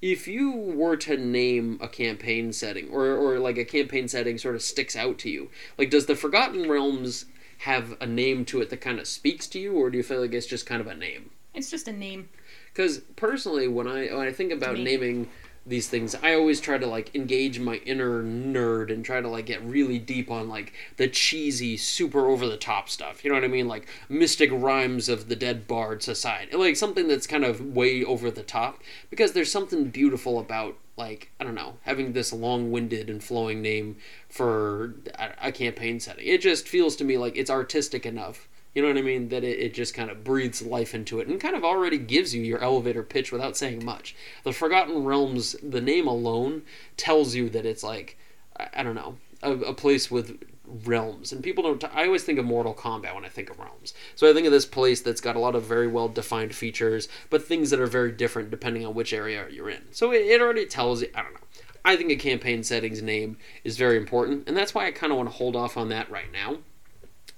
if 0.00 0.28
you 0.28 0.52
were 0.52 0.96
to 0.96 1.16
name 1.16 1.78
a 1.80 1.88
campaign 1.88 2.52
setting 2.52 2.88
or, 2.88 3.06
or 3.06 3.38
like 3.38 3.58
a 3.58 3.64
campaign 3.64 4.06
setting 4.06 4.38
sort 4.38 4.54
of 4.54 4.62
sticks 4.62 4.96
out 4.96 5.18
to 5.18 5.30
you 5.30 5.50
like 5.76 5.90
does 5.90 6.06
the 6.06 6.16
forgotten 6.16 6.68
realms 6.68 7.24
have 7.58 7.96
a 8.00 8.06
name 8.06 8.44
to 8.46 8.60
it 8.60 8.70
that 8.70 8.80
kind 8.80 8.98
of 8.98 9.06
speaks 9.06 9.46
to 9.48 9.58
you, 9.58 9.74
or 9.74 9.90
do 9.90 9.96
you 9.96 10.04
feel 10.04 10.20
like 10.20 10.32
it's 10.32 10.46
just 10.46 10.66
kind 10.66 10.80
of 10.80 10.86
a 10.86 10.94
name? 10.94 11.30
It's 11.54 11.70
just 11.70 11.88
a 11.88 11.92
name. 11.92 12.28
Because 12.72 12.98
personally, 13.16 13.66
when 13.66 13.88
I 13.88 14.06
when 14.08 14.26
I 14.26 14.32
think 14.32 14.52
about 14.52 14.78
naming 14.78 15.28
these 15.66 15.88
things, 15.88 16.14
I 16.22 16.34
always 16.34 16.60
try 16.60 16.78
to 16.78 16.86
like 16.86 17.14
engage 17.14 17.58
my 17.58 17.76
inner 17.76 18.22
nerd 18.22 18.92
and 18.92 19.04
try 19.04 19.20
to 19.20 19.28
like 19.28 19.46
get 19.46 19.62
really 19.62 19.98
deep 19.98 20.30
on 20.30 20.48
like 20.48 20.72
the 20.96 21.08
cheesy, 21.08 21.76
super 21.76 22.26
over 22.26 22.46
the 22.46 22.56
top 22.56 22.88
stuff. 22.88 23.24
You 23.24 23.30
know 23.30 23.36
what 23.36 23.44
I 23.44 23.48
mean? 23.48 23.66
Like 23.68 23.88
mystic 24.08 24.50
rhymes 24.52 25.08
of 25.08 25.28
the 25.28 25.36
dead 25.36 25.66
bard 25.66 26.02
society, 26.02 26.56
like 26.56 26.76
something 26.76 27.08
that's 27.08 27.26
kind 27.26 27.44
of 27.44 27.60
way 27.60 28.04
over 28.04 28.30
the 28.30 28.42
top. 28.44 28.82
Because 29.10 29.32
there's 29.32 29.52
something 29.52 29.90
beautiful 29.90 30.38
about 30.38 30.76
like 30.98 31.30
I 31.40 31.44
don't 31.44 31.54
know 31.54 31.74
having 31.82 32.12
this 32.12 32.32
long-winded 32.32 33.08
and 33.08 33.22
flowing 33.22 33.62
name 33.62 33.96
for 34.28 34.94
a, 35.40 35.52
campaign 35.52 36.00
setting. 36.00 36.26
It 36.26 36.40
just 36.42 36.68
feels 36.68 36.96
to 36.96 37.04
me 37.04 37.16
like 37.16 37.36
it's 37.36 37.50
artistic 37.50 38.04
enough. 38.04 38.48
You 38.74 38.82
know 38.82 38.88
what 38.88 38.98
I 38.98 39.02
mean? 39.02 39.28
That 39.30 39.44
it, 39.44 39.58
it 39.58 39.74
just 39.74 39.94
kind 39.94 40.10
of 40.10 40.22
breathes 40.22 40.62
life 40.62 40.94
into 40.94 41.20
it 41.20 41.28
and 41.28 41.40
kind 41.40 41.56
of 41.56 41.64
already 41.64 41.98
gives 41.98 42.34
you 42.34 42.42
your 42.42 42.62
elevator 42.62 43.02
pitch 43.02 43.32
without 43.32 43.56
saying 43.56 43.84
much. 43.84 44.14
The 44.44 44.52
Forgotten 44.52 45.04
Realms, 45.04 45.56
the 45.62 45.80
name 45.80 46.06
alone 46.06 46.62
tells 46.96 47.34
you 47.34 47.48
that 47.50 47.64
it's 47.64 47.82
like 47.82 48.18
I, 48.58 48.68
I 48.74 48.82
don't 48.82 48.94
know 48.94 49.16
a, 49.42 49.52
a 49.52 49.74
place 49.74 50.10
with 50.10 50.42
realms. 50.84 51.32
And 51.32 51.42
people 51.42 51.64
don't 51.64 51.84
i 51.94 52.04
always 52.04 52.24
think 52.24 52.38
of 52.38 52.44
mortal 52.44 52.74
kombat 52.74 53.14
when 53.14 53.24
i 53.24 53.28
think 53.28 53.50
of 53.50 53.58
realms. 53.58 53.94
So 54.14 54.28
i 54.28 54.32
think 54.32 54.46
of 54.46 54.52
this 54.52 54.66
place 54.66 55.00
that's 55.00 55.20
got 55.20 55.36
a 55.36 55.40
lot 55.40 55.54
of 55.54 55.64
very 55.64 55.86
well 55.86 56.08
defined 56.08 56.54
features 56.54 57.08
but 57.30 57.42
things 57.42 57.70
that 57.70 57.80
are 57.80 57.86
very 57.86 58.12
different 58.12 58.50
depending 58.50 58.84
on 58.84 58.94
which 58.94 59.12
area 59.12 59.46
you're 59.50 59.70
in. 59.70 59.92
So 59.92 60.12
it, 60.12 60.22
it 60.22 60.40
already 60.40 60.66
tells 60.66 61.02
you 61.02 61.08
i 61.14 61.22
don't 61.22 61.34
know. 61.34 61.40
I 61.84 61.96
think 61.96 62.10
a 62.10 62.16
campaign 62.16 62.62
settings 62.62 63.02
name 63.02 63.38
is 63.64 63.76
very 63.76 63.96
important 63.96 64.48
and 64.48 64.56
that's 64.56 64.74
why 64.74 64.86
i 64.86 64.92
kind 64.92 65.12
of 65.12 65.16
want 65.16 65.30
to 65.30 65.36
hold 65.36 65.56
off 65.56 65.76
on 65.76 65.88
that 65.88 66.10
right 66.10 66.32
now 66.32 66.58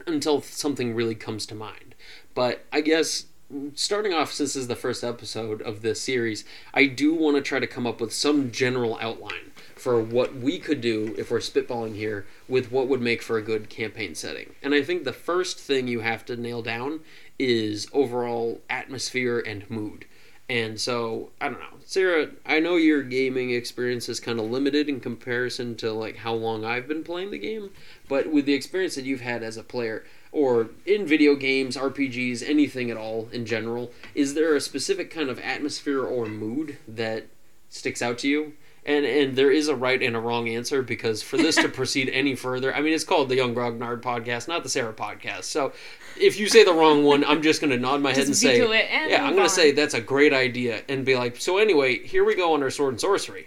until 0.06 0.40
something 0.40 0.94
really 0.94 1.14
comes 1.14 1.46
to 1.46 1.54
mind. 1.54 1.94
But 2.34 2.64
i 2.72 2.80
guess 2.80 3.26
starting 3.74 4.12
off 4.12 4.32
since 4.32 4.54
this 4.54 4.62
is 4.62 4.68
the 4.68 4.76
first 4.76 5.02
episode 5.02 5.60
of 5.62 5.82
this 5.82 6.00
series 6.00 6.44
i 6.72 6.86
do 6.86 7.12
want 7.12 7.36
to 7.36 7.42
try 7.42 7.58
to 7.58 7.66
come 7.66 7.84
up 7.84 8.00
with 8.00 8.12
some 8.12 8.52
general 8.52 8.96
outline 9.00 9.49
for 9.80 9.98
what 9.98 10.36
we 10.36 10.58
could 10.58 10.82
do 10.82 11.14
if 11.16 11.30
we're 11.30 11.38
spitballing 11.38 11.94
here 11.94 12.26
with 12.46 12.70
what 12.70 12.86
would 12.86 13.00
make 13.00 13.22
for 13.22 13.38
a 13.38 13.42
good 13.42 13.70
campaign 13.70 14.14
setting. 14.14 14.54
And 14.62 14.74
I 14.74 14.82
think 14.82 15.04
the 15.04 15.12
first 15.12 15.58
thing 15.58 15.88
you 15.88 16.00
have 16.00 16.24
to 16.26 16.36
nail 16.36 16.60
down 16.60 17.00
is 17.38 17.88
overall 17.92 18.60
atmosphere 18.68 19.38
and 19.38 19.68
mood. 19.70 20.04
And 20.50 20.80
so, 20.80 21.30
I 21.40 21.48
don't 21.48 21.60
know. 21.60 21.78
Sarah, 21.86 22.30
I 22.44 22.58
know 22.58 22.76
your 22.76 23.02
gaming 23.02 23.52
experience 23.52 24.08
is 24.08 24.20
kind 24.20 24.38
of 24.38 24.50
limited 24.50 24.88
in 24.88 25.00
comparison 25.00 25.76
to 25.76 25.92
like 25.92 26.16
how 26.16 26.34
long 26.34 26.64
I've 26.64 26.88
been 26.88 27.04
playing 27.04 27.30
the 27.30 27.38
game, 27.38 27.70
but 28.08 28.30
with 28.30 28.46
the 28.46 28.54
experience 28.54 28.96
that 28.96 29.04
you've 29.04 29.20
had 29.20 29.42
as 29.42 29.56
a 29.56 29.62
player 29.62 30.04
or 30.32 30.70
in 30.84 31.06
video 31.06 31.36
games, 31.36 31.76
RPGs, 31.76 32.46
anything 32.46 32.90
at 32.90 32.96
all 32.96 33.28
in 33.32 33.46
general, 33.46 33.92
is 34.14 34.34
there 34.34 34.54
a 34.54 34.60
specific 34.60 35.10
kind 35.10 35.30
of 35.30 35.38
atmosphere 35.38 36.02
or 36.02 36.26
mood 36.26 36.78
that 36.86 37.28
sticks 37.68 38.02
out 38.02 38.18
to 38.18 38.28
you? 38.28 38.52
And 38.86 39.04
and 39.04 39.36
there 39.36 39.50
is 39.50 39.68
a 39.68 39.76
right 39.76 40.02
and 40.02 40.16
a 40.16 40.20
wrong 40.20 40.48
answer 40.48 40.82
because 40.82 41.22
for 41.22 41.36
this 41.36 41.56
to 41.56 41.68
proceed 41.80 42.08
any 42.08 42.34
further, 42.34 42.74
I 42.74 42.80
mean, 42.80 42.94
it's 42.94 43.04
called 43.04 43.28
the 43.28 43.36
Yung 43.36 43.54
Grognard 43.54 44.00
podcast, 44.00 44.48
not 44.48 44.62
the 44.62 44.68
Sarah 44.68 44.94
podcast. 44.94 45.44
So 45.44 45.72
if 46.18 46.38
you 46.38 46.48
say 46.48 46.64
the 46.64 46.72
wrong 46.72 47.04
one, 47.04 47.24
I'm 47.24 47.42
just 47.42 47.60
going 47.60 47.70
to 47.70 47.78
nod 47.78 48.00
my 48.00 48.12
head 48.12 48.26
and 48.26 48.36
say, 48.36 48.60
and 48.60 49.10
yeah, 49.10 49.24
I'm 49.24 49.34
going 49.34 49.46
to 49.46 49.54
say 49.54 49.72
that's 49.72 49.94
a 49.94 50.00
great 50.00 50.32
idea, 50.32 50.82
and 50.88 51.04
be 51.04 51.16
like, 51.16 51.36
so 51.36 51.58
anyway, 51.58 51.98
here 51.98 52.24
we 52.24 52.34
go 52.34 52.54
on 52.54 52.62
our 52.62 52.70
sword 52.70 52.94
and 52.94 53.00
sorcery. 53.00 53.46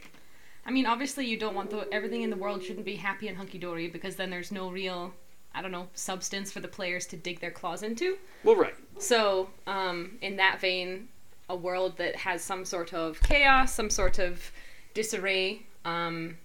I 0.65 0.71
mean, 0.71 0.85
obviously, 0.85 1.25
you 1.25 1.37
don't 1.37 1.55
want 1.55 1.69
the 1.69 1.87
everything 1.91 2.21
in 2.21 2.29
the 2.29 2.37
world 2.37 2.63
shouldn't 2.63 2.85
be 2.85 2.95
happy 2.95 3.27
and 3.27 3.37
hunky 3.37 3.57
dory 3.57 3.87
because 3.87 4.15
then 4.15 4.29
there's 4.29 4.51
no 4.51 4.69
real, 4.69 5.13
I 5.53 5.61
don't 5.61 5.71
know, 5.71 5.87
substance 5.93 6.51
for 6.51 6.61
the 6.61 6.67
players 6.67 7.05
to 7.07 7.17
dig 7.17 7.41
their 7.41 7.51
claws 7.51 7.83
into. 7.83 8.17
Well, 8.43 8.55
right. 8.55 8.75
So, 8.97 9.49
um, 9.67 10.17
in 10.21 10.37
that 10.37 10.61
vein, 10.61 11.09
a 11.49 11.55
world 11.55 11.97
that 11.97 12.15
has 12.15 12.43
some 12.43 12.63
sort 12.63 12.93
of 12.93 13.21
chaos, 13.21 13.73
some 13.73 13.89
sort 13.89 14.19
of 14.19 14.51
disarray. 14.93 15.65
Um, 15.85 16.37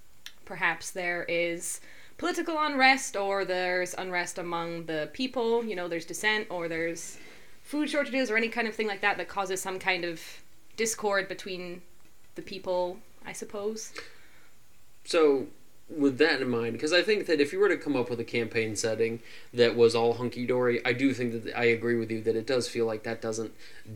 perhaps 0.45 0.91
there 0.91 1.25
is 1.25 1.81
political 2.17 2.57
unrest, 2.59 3.17
or 3.17 3.45
there's 3.45 3.95
unrest 3.95 4.39
among 4.39 4.87
the 4.87 5.11
people. 5.13 5.65
You 5.65 5.77
know, 5.77 5.89
there's 5.89 6.05
dissent, 6.05 6.47
or 6.51 6.69
there's 6.69 7.19
food 7.63 7.89
shortages, 7.89 8.31
or 8.31 8.37
any 8.37 8.49
kind 8.49 8.67
of 8.67 8.75
thing 8.75 8.87
like 8.87 9.01
that 9.03 9.17
that 9.19 9.29
causes 9.29 9.61
some 9.61 9.79
kind 9.79 10.05
of 10.05 10.21
discord 10.77 11.29
between 11.29 11.83
the 12.35 12.43
people. 12.43 12.99
I 13.27 13.33
suppose. 13.33 13.93
So 15.05 15.47
with 15.91 16.19
that 16.19 16.43
in 16.43 16.51
mind, 16.51 16.75
because 16.75 16.93
I 16.93 17.03
think 17.03 17.27
that 17.27 17.41
if 17.41 17.53
you 17.53 17.59
were 17.59 17.69
to 17.69 17.77
come 17.77 17.97
up 17.97 18.11
with 18.11 18.21
a 18.21 18.25
campaign 18.25 18.77
setting 18.77 19.21
that 19.55 19.75
was 19.75 19.95
all 19.95 20.15
hunky 20.15 20.47
dory, 20.47 20.85
I 20.85 20.93
do 20.93 21.15
think 21.15 21.45
that 21.45 21.59
I 21.59 21.65
agree 21.65 21.97
with 21.97 22.11
you 22.11 22.21
that 22.23 22.37
it 22.37 22.47
does 22.47 22.69
feel 22.69 22.85
like 22.85 23.05
that 23.05 23.23
doesn't 23.23 23.53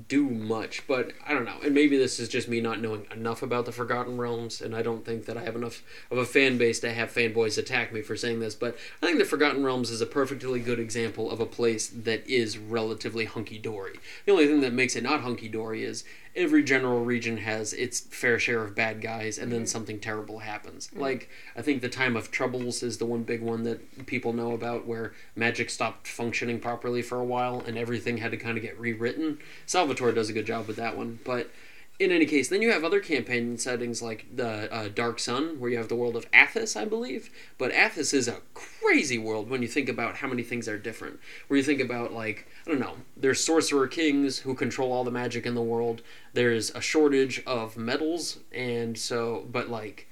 do 0.09 0.29
much. 0.29 0.87
But 0.87 1.13
I 1.27 1.35
don't 1.35 1.45
know, 1.45 1.59
and 1.63 1.75
maybe 1.75 1.99
this 1.99 2.19
is 2.19 2.29
just 2.29 2.49
me 2.49 2.61
not 2.61 2.81
knowing 2.81 3.07
enough 3.13 3.43
about 3.43 3.67
the 3.67 3.73
Forgotten 3.73 4.17
Realms, 4.17 4.63
and 4.63 4.75
I 4.75 4.83
don't 4.83 5.05
think 5.05 5.27
that 5.27 5.37
I 5.37 5.43
have 5.43 5.57
enough 5.57 5.83
of 6.11 6.17
a 6.17 6.25
fan 6.25 6.57
base 6.57 6.81
to 6.81 6.93
have 6.93 7.13
fanboys 7.13 7.59
attack 7.59 7.93
me 7.93 8.01
for 8.01 8.17
saying 8.17 8.41
this. 8.41 8.55
But 8.55 8.79
I 9.03 9.07
think 9.07 9.19
the 9.19 9.25
Forgotten 9.25 9.63
Realms 9.63 9.91
is 9.91 10.01
a 10.01 10.07
perfectly 10.07 10.61
good 10.61 10.79
example 10.79 11.31
of 11.31 11.41
a 11.41 11.47
place 11.47 11.89
that 11.89 12.27
is 12.27 12.57
relatively 12.57 13.27
hunky 13.27 13.59
dory. 13.59 13.99
The 14.25 14.33
only 14.33 14.47
thing 14.47 14.63
that 14.63 14.73
makes 14.73 14.97
it 14.97 15.03
not 15.03 15.21
hunky 15.21 15.49
dory 15.49 15.85
is 15.85 16.05
every 16.35 16.62
general 16.62 17.05
region 17.05 17.37
has 17.39 17.73
its 17.73 18.01
fair 18.01 18.39
share 18.39 18.62
of 18.62 18.75
bad 18.75 19.01
guys 19.01 19.39
and 19.39 19.53
then 19.53 19.61
mm-hmm. 19.61 19.67
something 19.67 19.99
terrible 19.99 20.41
happens. 20.41 20.89
Mm-hmm. 20.89 21.01
Like 21.01 21.31
I 21.57 21.62
think 21.62 21.83
the 21.83 21.89
time 21.89 22.17
of 22.17 22.31
troubles 22.31 22.83
is 22.83 22.99
the 22.99 23.07
one 23.07 23.23
big 23.23 23.43
one 23.43 23.65
that 23.65 24.07
people 24.07 24.33
know 24.33 24.53
about 24.53 24.87
where 24.87 25.12
magic 25.37 25.71
stopped 25.71 26.09
functioning 26.09 26.59
properly 26.59 27.03
for 27.03 27.19
a 27.19 27.25
while 27.25 27.62
and 27.67 27.77
everything 27.77 28.19
had 28.19 28.31
to 28.31 28.37
kind 28.37 28.57
of 28.57 28.62
get 28.62 28.79
rewritten. 28.79 29.39
Salvatore 29.67 30.12
does 30.12 30.31
a 30.31 30.33
good 30.33 30.47
job 30.47 30.67
with 30.67 30.77
that 30.77 30.97
one, 30.97 31.19
but 31.25 31.51
in 31.99 32.11
any 32.11 32.27
case, 32.27 32.49
then 32.49 32.63
you 32.63 32.73
have 32.73 32.85
other 32.85 33.01
campaign 33.01 33.57
settings 33.59 34.03
like 34.03 34.27
the 34.35 34.73
uh, 34.73 34.89
Dark 34.89 35.19
Sun, 35.19 35.61
where 35.61 35.71
you 35.71 35.77
have 35.79 35.89
the 35.89 35.95
world 35.95 36.17
of 36.17 36.31
Athas, 36.33 36.77
I 36.77 36.85
believe. 36.85 37.31
But 37.59 37.73
Athas 37.73 38.13
is 38.13 38.29
a 38.29 38.41
crazy 38.55 39.19
world 39.19 39.49
when 39.49 39.63
you 39.63 39.69
think 39.69 39.89
about 39.89 40.17
how 40.17 40.29
many 40.29 40.43
things 40.43 40.69
are 40.69 40.79
different. 40.79 41.21
Where 41.47 41.57
you 41.57 41.63
think 41.63 41.81
about 41.81 42.13
like 42.13 42.49
I 42.67 42.71
don't 42.71 42.81
know, 42.81 42.97
there's 43.17 43.45
sorcerer 43.45 43.87
kings 43.87 44.39
who 44.39 44.55
control 44.55 44.93
all 44.93 45.05
the 45.05 45.11
magic 45.11 45.47
in 45.47 45.55
the 45.55 45.63
world. 45.63 46.03
There's 46.33 46.71
a 46.71 46.81
shortage 46.81 47.43
of 47.47 47.77
metals, 47.77 48.39
and 48.53 48.99
so 48.99 49.47
but 49.51 49.69
like 49.69 50.09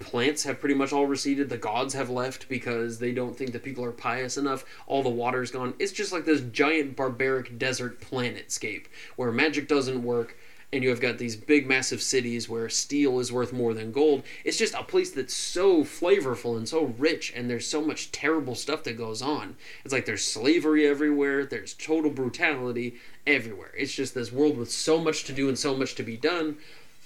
plants 0.00 0.42
have 0.44 0.58
pretty 0.58 0.74
much 0.74 0.92
all 0.92 1.06
receded. 1.06 1.48
The 1.48 1.56
gods 1.56 1.94
have 1.94 2.10
left 2.10 2.48
because 2.48 2.98
they 2.98 3.12
don't 3.12 3.36
think 3.36 3.52
that 3.52 3.62
people 3.62 3.84
are 3.84 3.92
pious 3.92 4.36
enough. 4.36 4.64
All 4.86 5.02
the 5.02 5.10
water's 5.10 5.50
gone. 5.50 5.74
It's 5.78 5.92
just 5.92 6.12
like 6.12 6.24
this 6.24 6.40
giant 6.40 6.96
barbaric 6.96 7.58
desert 7.58 8.00
planetscape 8.00 8.86
where 9.16 9.30
magic 9.30 9.68
doesn't 9.68 10.02
work 10.02 10.36
and 10.72 10.84
you 10.84 10.90
have 10.90 11.00
got 11.00 11.18
these 11.18 11.36
big 11.36 11.66
massive 11.66 12.00
cities 12.00 12.48
where 12.48 12.68
steel 12.68 13.18
is 13.18 13.32
worth 13.32 13.52
more 13.52 13.74
than 13.74 13.92
gold 13.92 14.22
it's 14.44 14.56
just 14.56 14.74
a 14.74 14.82
place 14.82 15.10
that's 15.10 15.34
so 15.34 15.82
flavorful 15.82 16.56
and 16.56 16.68
so 16.68 16.94
rich 16.98 17.32
and 17.34 17.50
there's 17.50 17.66
so 17.66 17.80
much 17.82 18.12
terrible 18.12 18.54
stuff 18.54 18.82
that 18.84 18.96
goes 18.96 19.20
on 19.22 19.56
it's 19.84 19.92
like 19.92 20.06
there's 20.06 20.24
slavery 20.24 20.86
everywhere 20.86 21.44
there's 21.44 21.74
total 21.74 22.10
brutality 22.10 22.94
everywhere 23.26 23.72
it's 23.76 23.94
just 23.94 24.14
this 24.14 24.32
world 24.32 24.56
with 24.56 24.70
so 24.70 24.98
much 24.98 25.24
to 25.24 25.32
do 25.32 25.48
and 25.48 25.58
so 25.58 25.76
much 25.76 25.94
to 25.94 26.02
be 26.02 26.16
done 26.16 26.56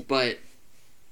but 0.09 0.39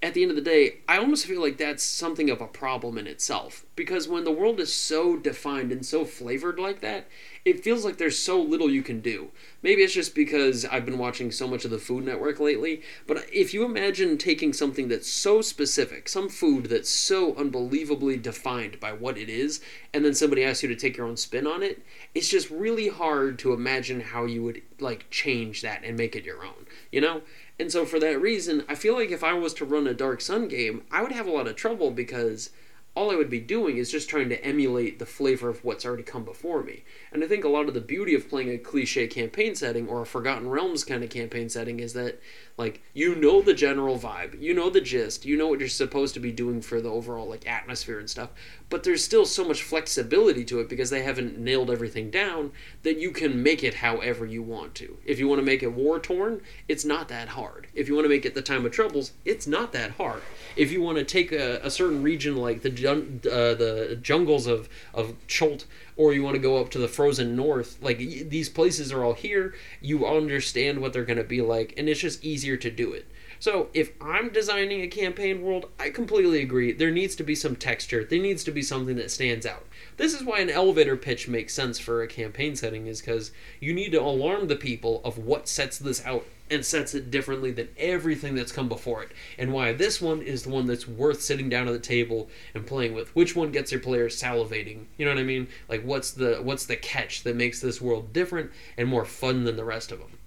at 0.03 0.15
the 0.15 0.23
end 0.23 0.33
of 0.33 0.37
the 0.37 0.43
day, 0.43 0.79
I 0.89 0.99
almost 0.99 1.27
feel 1.27 1.41
like 1.41 1.59
that's 1.59 1.85
something 1.85 2.29
of 2.29 2.41
a 2.41 2.49
problem 2.49 2.99
in 2.99 3.07
itself. 3.07 3.65
Because 3.77 4.09
when 4.09 4.25
the 4.25 4.33
world 4.33 4.59
is 4.59 4.75
so 4.75 5.17
defined 5.17 5.71
and 5.71 5.87
so 5.87 6.05
flavored 6.05 6.59
like 6.59 6.81
that, 6.81 7.07
it 7.45 7.63
feels 7.65 7.85
like 7.85 7.97
there's 7.97 8.19
so 8.19 8.41
little 8.41 8.71
you 8.71 8.83
can 8.83 9.01
do. 9.01 9.31
Maybe 9.63 9.83
it's 9.83 9.95
just 9.95 10.15
because 10.15 10.65
I've 10.65 10.85
been 10.85 10.99
watching 10.99 11.33
so 11.33 11.49
much 11.49 11.65
of 11.65 11.71
the 11.71 11.79
Food 11.79 12.05
Network 12.05 12.39
lately, 12.39 12.83
but 13.07 13.27
if 13.33 13.53
you 13.53 13.65
imagine 13.65 14.17
taking 14.17 14.53
something 14.53 14.89
that's 14.89 15.09
so 15.09 15.43
specific, 15.43 16.09
some 16.09 16.29
food 16.29 16.67
that's 16.67 16.89
so 16.89 17.35
unbelievably 17.35 18.19
defined 18.19 18.79
by 18.79 18.93
what 18.93 19.19
it 19.19 19.29
is, 19.29 19.61
and 19.93 20.05
then 20.05 20.15
somebody 20.15 20.45
asks 20.45 20.63
you 20.63 20.69
to 20.69 20.77
take 20.77 20.97
your 20.97 21.07
own 21.07 21.17
spin 21.17 21.47
on 21.47 21.63
it, 21.63 21.85
it's 22.15 22.29
just 22.29 22.51
really 22.51 22.89
hard 22.89 23.39
to 23.41 23.53
imagine 23.53 24.01
how 24.01 24.25
you 24.25 24.43
would 24.43 24.63
like 24.79 25.11
change 25.11 25.63
that 25.63 25.83
and 25.85 25.97
make 25.97 26.15
it 26.15 26.25
your 26.25 26.45
own, 26.45 26.67
you 26.91 27.01
know? 27.01 27.23
And 27.59 27.71
so 27.71 27.85
for 27.85 27.99
that 28.01 28.21
reason, 28.21 28.65
I 28.69 28.75
feel 28.75 28.95
like 28.95 29.11
if 29.11 29.23
I 29.23 29.35
was 29.35 29.55
to 29.55 29.65
run 29.65 29.87
a 29.87 29.95
Dark 29.95 30.21
Sun 30.21 30.49
game, 30.49 30.83
I 30.91 31.03
would 31.03 31.13
have 31.13 31.27
a 31.27 31.33
lot 31.33 31.47
of 31.47 31.57
trouble 31.57 31.91
because 31.91 32.51
all 32.95 33.11
I 33.11 33.17
would 33.17 33.31
be 33.31 33.41
doing 33.41 33.79
is 33.79 33.91
just 33.91 34.11
trying 34.11 34.29
to 34.29 34.45
emulate 34.45 34.99
the 34.99 35.07
flavor 35.07 35.49
of 35.49 35.65
what's 35.65 35.87
already 35.87 36.03
come 36.03 36.25
before 36.25 36.63
me. 36.63 36.85
And 37.11 37.25
I 37.25 37.27
think 37.27 37.43
a 37.43 37.49
lot 37.49 37.69
of 37.69 37.75
the 37.75 37.81
beauty 37.81 38.15
of 38.15 38.29
playing 38.29 38.51
a 38.51 38.59
cliche 38.59 39.07
campaign 39.07 39.55
setting 39.55 39.89
or 39.89 40.03
a 40.03 40.07
Forgotten 40.07 40.49
Realms 40.49 40.85
kind 40.85 41.03
of 41.03 41.09
campaign 41.09 41.49
setting 41.49 41.81
is 41.81 41.95
that, 41.95 42.21
like, 42.57 42.83
you 42.93 43.15
know 43.15 43.41
the 43.43 43.55
general 43.55 43.99
vibe, 43.99 44.41
you 44.41 44.55
know 44.55 44.71
the 44.71 44.81
gist, 44.81 45.25
you 45.25 45.37
know 45.37 45.49
what 45.49 45.59
you're 45.61 45.69
supposed 45.69 46.15
to 46.15 46.21
be 46.21 46.33
doing 46.33 46.61
for 46.61 46.81
the 46.81 46.89
overall, 46.89 47.29
like, 47.29 47.49
atmosphere 47.49 47.99
and 47.99 48.11
stuff, 48.11 48.31
but 48.69 48.85
there's 48.85 49.05
still 49.05 49.27
so 49.27 49.45
much 49.45 49.63
flexibility 49.63 50.45
to 50.45 50.61
it 50.61 50.69
because 50.69 50.91
they 50.91 51.03
haven't 51.03 51.39
nailed 51.39 51.71
everything 51.71 52.11
down 52.11 52.53
that 52.83 52.99
you 52.99 53.11
can 53.11 53.43
make 53.43 53.63
it 53.63 53.75
however 53.75 54.25
you 54.27 54.43
want 54.43 54.75
to. 54.77 54.99
If 55.05 55.19
you 55.19 55.29
want 55.29 55.41
to 55.41 55.45
make 55.45 55.63
it 55.63 55.73
war 55.73 55.99
torn, 55.99 56.41
it's 56.69 56.85
not 56.85 57.09
that 57.09 57.29
hard. 57.29 57.67
If 57.75 57.89
you 57.89 57.95
want 57.95 58.05
to 58.05 58.09
make 58.09 58.25
it 58.25 58.35
the 58.35 58.43
time 58.43 58.65
of 58.65 58.73
troubles, 58.73 59.13
it's 59.25 59.47
not 59.47 59.73
that 59.73 59.93
hard. 59.93 60.23
If 60.57 60.71
you 60.73 60.83
want 60.83 60.99
to 60.99 61.05
take 61.05 61.33
a, 61.33 61.61
a 61.63 61.71
certain 61.71 62.03
region 62.03 62.37
like 62.37 62.63
the 62.63 62.71
jun- 62.71 63.21
uh, 63.27 63.55
the 63.55 63.99
jungles 64.01 64.47
of 64.47 64.69
of 64.95 65.15
Chult, 65.27 65.67
or 65.97 66.13
you 66.13 66.23
want 66.23 66.35
to 66.35 66.43
go 66.43 66.59
up 66.59 66.71
to 66.71 66.79
the 66.79 66.89
frozen 66.89 67.37
north, 67.37 67.79
like 67.83 67.99
these 67.99 68.49
places 68.49 68.93
are 68.93 69.05
all 69.05 69.15
here. 69.15 69.55
You 69.81 70.07
understand 70.07 70.81
what 70.81 70.93
they're 70.93 71.05
going 71.05 71.19
to 71.19 71.25
be 71.25 71.41
like, 71.41 71.75
and 71.77 71.89
it's 71.89 72.01
just 72.01 72.25
easier 72.25 72.57
to 72.57 72.71
do 72.71 72.93
it. 72.93 73.07
So 73.43 73.71
if 73.75 73.91
I'm 74.01 74.29
designing 74.29 74.83
a 74.83 74.87
campaign 74.87 75.43
world, 75.43 75.69
I 75.77 75.91
completely 75.91 76.43
agree. 76.43 76.71
There 76.71 76.93
needs 76.93 77.17
to 77.17 77.25
be 77.25 77.35
some 77.35 77.57
texture. 77.57 78.05
There 78.05 78.21
needs 78.21 78.45
to 78.45 78.53
be 78.53 78.63
something 78.63 78.95
that 78.95 79.11
stands 79.11 79.45
out. 79.45 79.67
This 79.97 80.15
is 80.15 80.23
why 80.23 80.39
an 80.39 80.49
elevator 80.49 80.97
pitch 80.97 81.27
makes 81.27 81.53
sense 81.53 81.77
for 81.77 82.03
a 82.03 82.07
campaign 82.07 82.55
setting, 82.55 82.87
is 82.87 83.01
because 83.01 83.33
you 83.59 83.75
need 83.75 83.91
to 83.91 84.01
alarm 84.01 84.47
the 84.47 84.55
people 84.55 85.01
of 85.05 85.19
what 85.19 85.49
sets 85.49 85.77
this 85.77 86.07
out 86.07 86.25
and 86.53 86.65
sets 86.65 86.95
it 86.95 87.11
differently 87.11 87.51
than 87.51 87.71
everything 87.79 88.37
that's 88.37 88.53
come 88.53 88.69
before 88.69 89.03
it, 89.03 89.11
and 89.37 89.53
why 89.53 89.73
this 89.73 90.01
one 90.01 90.23
is 90.23 90.45
the 90.45 90.51
one 90.51 90.67
that's 90.67 90.87
worth 90.87 91.21
sitting 91.21 91.49
down 91.49 91.67
at 91.67 91.73
the 91.73 91.81
table 91.81 92.31
and 92.55 92.65
playing 92.65 92.95
with. 92.95 93.13
Which 93.17 93.35
one 93.35 93.51
gets 93.51 93.73
your 93.73 93.81
players 93.81 94.23
salivating? 94.23 94.85
You 94.97 95.05
know 95.05 95.11
what 95.11 95.21
I 95.21 95.25
mean? 95.25 95.49
Like 95.69 95.83
what's 95.83 96.13
the 96.13 96.37
what's 96.37 96.67
the 96.67 96.77
catch 96.77 97.25
that 97.25 97.35
makes 97.35 97.61
this 97.61 97.81
world 97.81 98.13
different 98.13 98.53
and 98.79 98.89
more 98.89 99.05
fun 99.05 99.43
than 99.43 99.57
the 99.57 99.65
rest 99.65 99.91
of 99.91 99.99
them? 99.99 100.19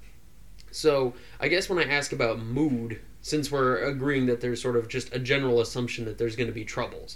So 0.75 1.13
I 1.39 1.47
guess 1.47 1.69
when 1.69 1.79
I 1.79 1.89
ask 1.89 2.11
about 2.11 2.39
mood, 2.39 2.99
since 3.21 3.49
we're 3.49 3.77
agreeing 3.77 4.25
that 4.25 4.41
there's 4.41 4.61
sort 4.61 4.75
of 4.75 4.89
just 4.89 5.15
a 5.15 5.19
general 5.19 5.61
assumption 5.61 6.03
that 6.03 6.17
there's 6.17 6.35
going 6.35 6.47
to 6.47 6.53
be 6.53 6.65
troubles, 6.65 7.15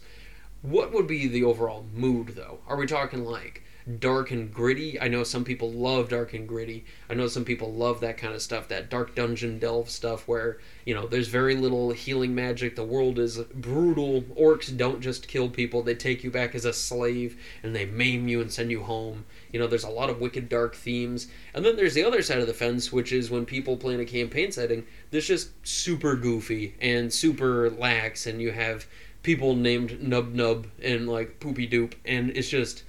what 0.61 0.93
would 0.93 1.07
be 1.07 1.27
the 1.27 1.43
overall 1.43 1.85
mood 1.93 2.29
though? 2.29 2.59
Are 2.67 2.77
we 2.77 2.87
talking 2.87 3.25
like 3.25 3.63
dark 3.97 4.29
and 4.29 4.53
gritty? 4.53 4.99
I 4.99 5.07
know 5.07 5.23
some 5.23 5.43
people 5.43 5.71
love 5.71 6.09
dark 6.09 6.33
and 6.33 6.47
gritty. 6.47 6.85
I 7.09 7.15
know 7.15 7.27
some 7.27 7.43
people 7.43 7.73
love 7.73 8.01
that 8.01 8.17
kind 8.17 8.35
of 8.35 8.41
stuff, 8.41 8.67
that 8.67 8.89
dark 8.89 9.15
dungeon 9.15 9.57
delve 9.57 9.89
stuff 9.89 10.27
where, 10.27 10.59
you 10.85 10.93
know, 10.93 11.07
there's 11.07 11.27
very 11.27 11.55
little 11.55 11.91
healing 11.91 12.35
magic. 12.35 12.75
The 12.75 12.83
world 12.83 13.17
is 13.17 13.39
brutal. 13.39 14.21
Orcs 14.39 14.75
don't 14.75 15.01
just 15.01 15.27
kill 15.27 15.49
people, 15.49 15.81
they 15.81 15.95
take 15.95 16.23
you 16.23 16.29
back 16.29 16.53
as 16.53 16.65
a 16.65 16.73
slave 16.73 17.41
and 17.63 17.75
they 17.75 17.85
maim 17.85 18.27
you 18.27 18.41
and 18.41 18.51
send 18.51 18.69
you 18.69 18.83
home. 18.83 19.25
You 19.51 19.59
know, 19.59 19.67
there's 19.67 19.83
a 19.83 19.89
lot 19.89 20.11
of 20.11 20.19
wicked 20.19 20.49
dark 20.49 20.75
themes. 20.75 21.27
And 21.55 21.65
then 21.65 21.75
there's 21.75 21.95
the 21.95 22.03
other 22.03 22.21
side 22.21 22.39
of 22.39 22.47
the 22.47 22.53
fence, 22.53 22.91
which 22.91 23.11
is 23.11 23.31
when 23.31 23.45
people 23.45 23.77
play 23.77 23.95
in 23.95 23.99
a 23.99 24.05
campaign 24.05 24.51
setting, 24.51 24.85
there's 25.09 25.27
just 25.27 25.49
super 25.67 26.15
goofy 26.15 26.75
and 26.79 27.11
super 27.11 27.69
lax, 27.71 28.27
and 28.27 28.39
you 28.39 28.51
have 28.51 28.85
people 29.23 29.55
named 29.55 30.03
Nub 30.03 30.33
Nub 30.33 30.67
and 30.83 31.09
like 31.09 31.39
Poopy 31.39 31.67
Doop, 31.67 31.93
and 32.05 32.29
it's 32.37 32.49
just. 32.49 32.83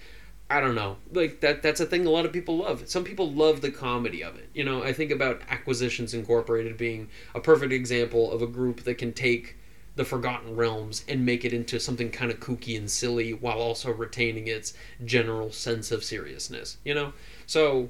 I 0.51 0.61
don't 0.61 0.75
know. 0.75 0.97
Like 1.13 1.41
that 1.41 1.63
that's 1.63 1.81
a 1.81 1.87
thing 1.87 2.07
a 2.07 2.11
lot 2.11 2.27
of 2.27 2.33
people 2.33 2.59
love. 2.59 2.89
Some 2.89 3.05
people 3.05 3.31
love 3.31 3.61
the 3.61 3.71
comedy 3.71 4.23
of 4.23 4.37
it. 4.37 4.49
You 4.53 4.65
know, 4.65 4.83
I 4.83 4.93
think 4.93 5.13
about 5.13 5.41
Acquisitions 5.49 6.13
Incorporated 6.13 6.77
being 6.77 7.09
a 7.37 7.41
perfect 7.41 7.73
example 7.73 8.33
of 8.33 8.43
a 8.43 8.49
group 8.49 8.83
that 8.83 8.99
can 8.99 9.13
take 9.13 9.57
the 9.95 10.05
Forgotten 10.05 10.57
Realms 10.57 11.05
and 11.09 11.25
make 11.25 11.45
it 11.45 11.53
into 11.53 11.79
something 11.79 12.11
kind 12.11 12.33
of 12.33 12.41
kooky 12.41 12.77
and 12.77 12.91
silly 12.91 13.33
while 13.33 13.59
also 13.59 13.93
retaining 13.93 14.49
its 14.49 14.75
general 15.05 15.53
sense 15.53 15.93
of 15.93 16.03
seriousness, 16.03 16.79
you 16.85 16.95
know? 16.95 17.13
So 17.47 17.89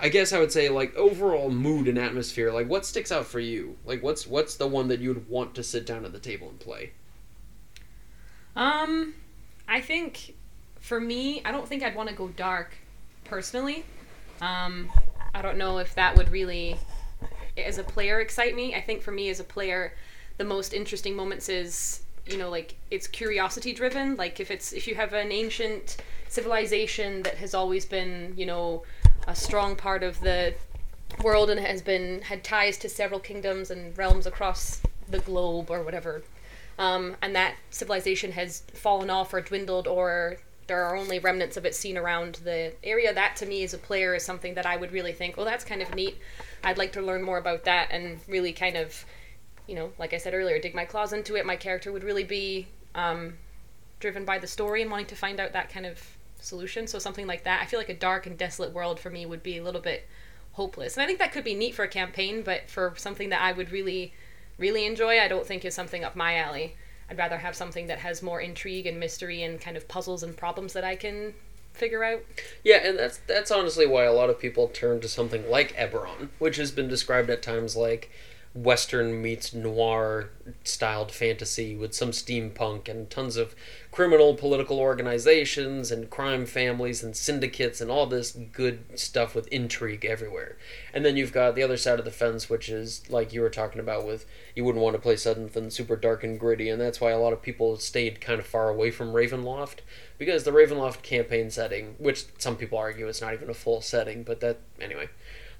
I 0.00 0.08
guess 0.08 0.32
I 0.32 0.38
would 0.38 0.52
say 0.52 0.68
like 0.68 0.94
overall 0.94 1.50
mood 1.50 1.88
and 1.88 1.98
atmosphere, 1.98 2.52
like 2.52 2.68
what 2.68 2.86
sticks 2.86 3.10
out 3.10 3.26
for 3.26 3.40
you? 3.40 3.76
Like 3.84 4.04
what's 4.04 4.24
what's 4.24 4.54
the 4.54 4.68
one 4.68 4.86
that 4.88 5.00
you 5.00 5.08
would 5.08 5.28
want 5.28 5.56
to 5.56 5.64
sit 5.64 5.84
down 5.84 6.04
at 6.04 6.12
the 6.12 6.20
table 6.20 6.48
and 6.48 6.60
play? 6.60 6.92
Um, 8.54 9.14
I 9.66 9.80
think 9.80 10.34
for 10.82 11.00
me, 11.00 11.40
I 11.44 11.52
don't 11.52 11.66
think 11.66 11.82
I'd 11.82 11.96
want 11.96 12.10
to 12.10 12.14
go 12.14 12.28
dark 12.28 12.74
personally. 13.24 13.84
Um, 14.42 14.90
I 15.34 15.40
don't 15.40 15.56
know 15.56 15.78
if 15.78 15.94
that 15.94 16.16
would 16.16 16.30
really, 16.30 16.76
as 17.56 17.78
a 17.78 17.84
player, 17.84 18.20
excite 18.20 18.54
me. 18.54 18.74
I 18.74 18.80
think 18.80 19.00
for 19.00 19.12
me 19.12 19.30
as 19.30 19.40
a 19.40 19.44
player, 19.44 19.94
the 20.36 20.44
most 20.44 20.74
interesting 20.74 21.16
moments 21.16 21.48
is 21.48 22.02
you 22.26 22.36
know 22.36 22.50
like 22.50 22.76
it's 22.90 23.06
curiosity 23.06 23.72
driven. 23.72 24.16
Like 24.16 24.40
if 24.40 24.50
it's 24.50 24.72
if 24.72 24.86
you 24.86 24.94
have 24.96 25.12
an 25.12 25.32
ancient 25.32 25.96
civilization 26.28 27.22
that 27.22 27.36
has 27.36 27.54
always 27.54 27.86
been 27.86 28.34
you 28.36 28.46
know 28.46 28.82
a 29.28 29.34
strong 29.34 29.76
part 29.76 30.02
of 30.02 30.20
the 30.20 30.54
world 31.22 31.50
and 31.50 31.60
has 31.60 31.80
been 31.80 32.22
had 32.22 32.42
ties 32.42 32.76
to 32.78 32.88
several 32.88 33.20
kingdoms 33.20 33.70
and 33.70 33.96
realms 33.96 34.26
across 34.26 34.82
the 35.08 35.18
globe 35.20 35.70
or 35.70 35.82
whatever 35.82 36.22
um, 36.78 37.14
and 37.20 37.36
that 37.36 37.54
civilization 37.70 38.32
has 38.32 38.62
fallen 38.72 39.10
off 39.10 39.34
or 39.34 39.40
dwindled 39.40 39.86
or 39.86 40.38
there 40.66 40.84
are 40.84 40.96
only 40.96 41.18
remnants 41.18 41.56
of 41.56 41.64
it 41.64 41.74
seen 41.74 41.96
around 41.96 42.36
the 42.44 42.72
area 42.84 43.12
that 43.12 43.36
to 43.36 43.46
me 43.46 43.64
as 43.64 43.74
a 43.74 43.78
player 43.78 44.14
is 44.14 44.24
something 44.24 44.54
that 44.54 44.66
i 44.66 44.76
would 44.76 44.92
really 44.92 45.12
think 45.12 45.36
well 45.36 45.46
that's 45.46 45.64
kind 45.64 45.82
of 45.82 45.94
neat 45.94 46.16
i'd 46.64 46.78
like 46.78 46.92
to 46.92 47.02
learn 47.02 47.22
more 47.22 47.38
about 47.38 47.64
that 47.64 47.88
and 47.90 48.20
really 48.28 48.52
kind 48.52 48.76
of 48.76 49.04
you 49.66 49.74
know 49.74 49.90
like 49.98 50.12
i 50.12 50.18
said 50.18 50.34
earlier 50.34 50.58
dig 50.58 50.74
my 50.74 50.84
claws 50.84 51.12
into 51.12 51.36
it 51.36 51.44
my 51.44 51.56
character 51.56 51.92
would 51.92 52.04
really 52.04 52.24
be 52.24 52.66
um, 52.94 53.34
driven 54.00 54.24
by 54.24 54.38
the 54.38 54.46
story 54.46 54.82
and 54.82 54.90
wanting 54.90 55.06
to 55.06 55.16
find 55.16 55.40
out 55.40 55.52
that 55.52 55.70
kind 55.70 55.86
of 55.86 55.98
solution. 56.40 56.86
So 56.86 56.98
something 56.98 57.26
like 57.26 57.44
that. 57.44 57.62
I 57.62 57.66
feel 57.66 57.78
like 57.80 57.88
a 57.88 57.94
dark 57.94 58.26
and 58.26 58.36
desolate 58.36 58.72
world 58.72 59.00
for 59.00 59.08
me 59.08 59.24
would 59.24 59.42
be 59.42 59.58
a 59.58 59.64
little 59.64 59.80
bit 59.80 60.06
hopeless. 60.52 60.96
And 60.96 61.02
I 61.02 61.06
think 61.06 61.18
that 61.20 61.32
could 61.32 61.44
be 61.44 61.54
neat 61.54 61.74
for 61.74 61.84
a 61.84 61.88
campaign, 61.88 62.42
but 62.42 62.68
for 62.68 62.92
something 62.96 63.30
that 63.30 63.40
I 63.40 63.52
would 63.52 63.70
really, 63.72 64.12
really 64.58 64.84
enjoy, 64.84 65.20
I 65.20 65.28
don't 65.28 65.46
think 65.46 65.64
is 65.64 65.74
something 65.74 66.04
up 66.04 66.16
my 66.16 66.36
alley. 66.36 66.76
I'd 67.12 67.18
rather 67.18 67.36
have 67.36 67.54
something 67.54 67.88
that 67.88 67.98
has 67.98 68.22
more 68.22 68.40
intrigue 68.40 68.86
and 68.86 68.98
mystery 68.98 69.42
and 69.42 69.60
kind 69.60 69.76
of 69.76 69.86
puzzles 69.86 70.22
and 70.22 70.34
problems 70.34 70.72
that 70.72 70.82
I 70.82 70.96
can 70.96 71.34
figure 71.74 72.02
out. 72.02 72.24
Yeah, 72.64 72.78
and 72.82 72.98
that's 72.98 73.18
that's 73.26 73.50
honestly 73.50 73.86
why 73.86 74.04
a 74.04 74.14
lot 74.14 74.30
of 74.30 74.40
people 74.40 74.68
turn 74.68 75.00
to 75.02 75.08
something 75.08 75.46
like 75.50 75.76
Eberron, 75.76 76.30
which 76.38 76.56
has 76.56 76.70
been 76.70 76.88
described 76.88 77.28
at 77.28 77.42
times 77.42 77.76
like 77.76 78.10
Western 78.54 79.22
meets 79.22 79.54
noir 79.54 80.28
styled 80.62 81.10
fantasy 81.10 81.74
with 81.74 81.94
some 81.94 82.10
steampunk 82.10 82.86
and 82.86 83.08
tons 83.08 83.38
of 83.38 83.54
criminal 83.90 84.34
political 84.34 84.78
organizations 84.78 85.90
and 85.90 86.10
crime 86.10 86.44
families 86.44 87.02
and 87.02 87.16
syndicates 87.16 87.80
and 87.80 87.90
all 87.90 88.04
this 88.04 88.32
good 88.52 88.98
stuff 88.98 89.34
with 89.34 89.46
intrigue 89.48 90.04
everywhere. 90.04 90.58
And 90.92 91.02
then 91.02 91.16
you've 91.16 91.32
got 91.32 91.54
the 91.54 91.62
other 91.62 91.78
side 91.78 91.98
of 91.98 92.04
the 92.04 92.10
fence, 92.10 92.50
which 92.50 92.68
is 92.68 93.08
like 93.08 93.32
you 93.32 93.40
were 93.40 93.48
talking 93.48 93.80
about 93.80 94.06
with 94.06 94.26
you 94.54 94.64
wouldn't 94.64 94.84
want 94.84 94.96
to 94.96 95.02
play 95.02 95.16
something 95.16 95.70
super 95.70 95.96
dark 95.96 96.22
and 96.22 96.38
gritty, 96.38 96.68
and 96.68 96.80
that's 96.80 97.00
why 97.00 97.10
a 97.10 97.18
lot 97.18 97.32
of 97.32 97.40
people 97.40 97.78
stayed 97.78 98.20
kind 98.20 98.38
of 98.38 98.46
far 98.46 98.68
away 98.68 98.90
from 98.90 99.14
Ravenloft 99.14 99.78
because 100.18 100.44
the 100.44 100.50
Ravenloft 100.50 101.00
campaign 101.00 101.50
setting, 101.50 101.94
which 101.98 102.26
some 102.36 102.56
people 102.56 102.76
argue 102.76 103.08
is 103.08 103.22
not 103.22 103.32
even 103.32 103.48
a 103.48 103.54
full 103.54 103.80
setting, 103.80 104.22
but 104.22 104.40
that 104.40 104.58
anyway 104.78 105.08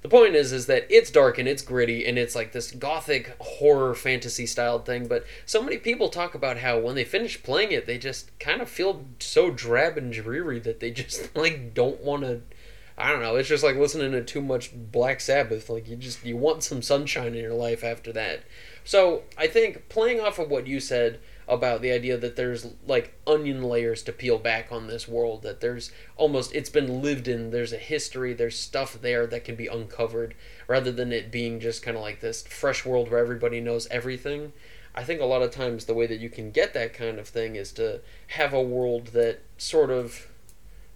the 0.03 0.09
point 0.09 0.35
is 0.35 0.53
is 0.53 0.67
that 0.67 0.87
it's 0.91 1.11
dark 1.11 1.39
and 1.39 1.49
it's 1.49 1.63
gritty 1.63 2.05
and 2.07 2.19
it's 2.19 2.35
like 2.35 2.53
this 2.53 2.71
gothic 2.73 3.35
horror 3.41 3.95
fantasy 3.95 4.47
styled 4.47 4.85
thing 4.85 5.07
but 5.07 5.25
so 5.47 5.63
many 5.63 5.79
people 5.79 6.09
talk 6.09 6.35
about 6.35 6.59
how 6.59 6.79
when 6.79 6.95
they 6.95 7.05
finish 7.05 7.43
playing 7.43 7.73
it 7.73 7.87
they 7.87 7.97
just 7.97 8.37
kind 8.39 8.61
of 8.61 8.69
feel 8.69 9.05
so 9.19 9.51
drab 9.51 9.97
and 9.97 10.13
dreary 10.13 10.59
that 10.59 10.81
they 10.81 10.91
just 10.91 11.35
like 11.37 11.73
don't 11.73 12.01
want 12.01 12.23
to 12.23 12.43
i 12.99 13.11
don't 13.11 13.23
know 13.23 13.37
it's 13.37 13.49
just 13.49 13.65
like 13.65 13.77
listening 13.77 14.13
to 14.13 14.23
too 14.23 14.43
much 14.43 14.73
black 14.75 15.21
sabbath 15.21 15.71
like 15.71 15.89
you 15.89 15.97
just 15.97 16.25
you 16.25 16.37
want 16.37 16.63
some 16.63 16.83
sunshine 16.83 17.35
in 17.35 17.43
your 17.43 17.55
life 17.55 17.83
after 17.83 18.13
that. 18.13 18.41
So 18.85 19.23
i 19.39 19.47
think 19.47 19.89
playing 19.89 20.21
off 20.21 20.39
of 20.39 20.51
what 20.51 20.67
you 20.67 20.81
said 20.81 21.21
about 21.49 21.83
the 21.83 21.91
idea 21.91 22.17
that 22.17 22.37
there's 22.37 22.69
like 22.87 23.15
onion 23.27 23.63
layers 23.63 24.03
to 24.03 24.13
peel 24.13 24.39
back 24.39 24.71
on 24.71 24.87
this 24.87 25.09
world 25.09 25.43
that 25.43 25.61
there's 25.61 25.91
almost 26.17 26.55
it's 26.55 26.71
been 26.71 27.03
lived 27.03 27.27
in 27.27 27.51
there's 27.51 27.73
a 27.73 27.79
history 27.79 28.33
there's 28.33 28.59
stuff 28.59 29.01
there 29.03 29.27
that 29.27 29.45
can 29.45 29.57
be 29.57 29.67
uncovered 29.67 30.35
rather 30.67 30.93
than 30.93 31.13
it 31.13 31.31
being 31.31 31.61
just 31.61 31.83
kind 31.83 31.97
of 31.97 32.03
like 32.03 32.21
this 32.21 32.43
fresh 32.43 32.85
world 32.87 33.11
where 33.11 33.21
everybody 33.21 33.61
knows 33.61 33.87
everything. 33.89 34.53
I 34.95 35.05
think 35.05 35.21
a 35.21 35.27
lot 35.27 35.43
of 35.43 35.51
times 35.51 35.85
the 35.85 35.95
way 35.95 36.07
that 36.07 36.19
you 36.19 36.31
can 36.31 36.51
get 36.51 36.75
that 36.75 36.95
kind 36.95 37.19
of 37.19 37.29
thing 37.29 37.57
is 37.57 37.73
to 37.73 38.01
have 38.29 38.53
a 38.53 38.63
world 38.63 39.09
that 39.09 39.41
sort 39.57 39.91
of 39.91 40.29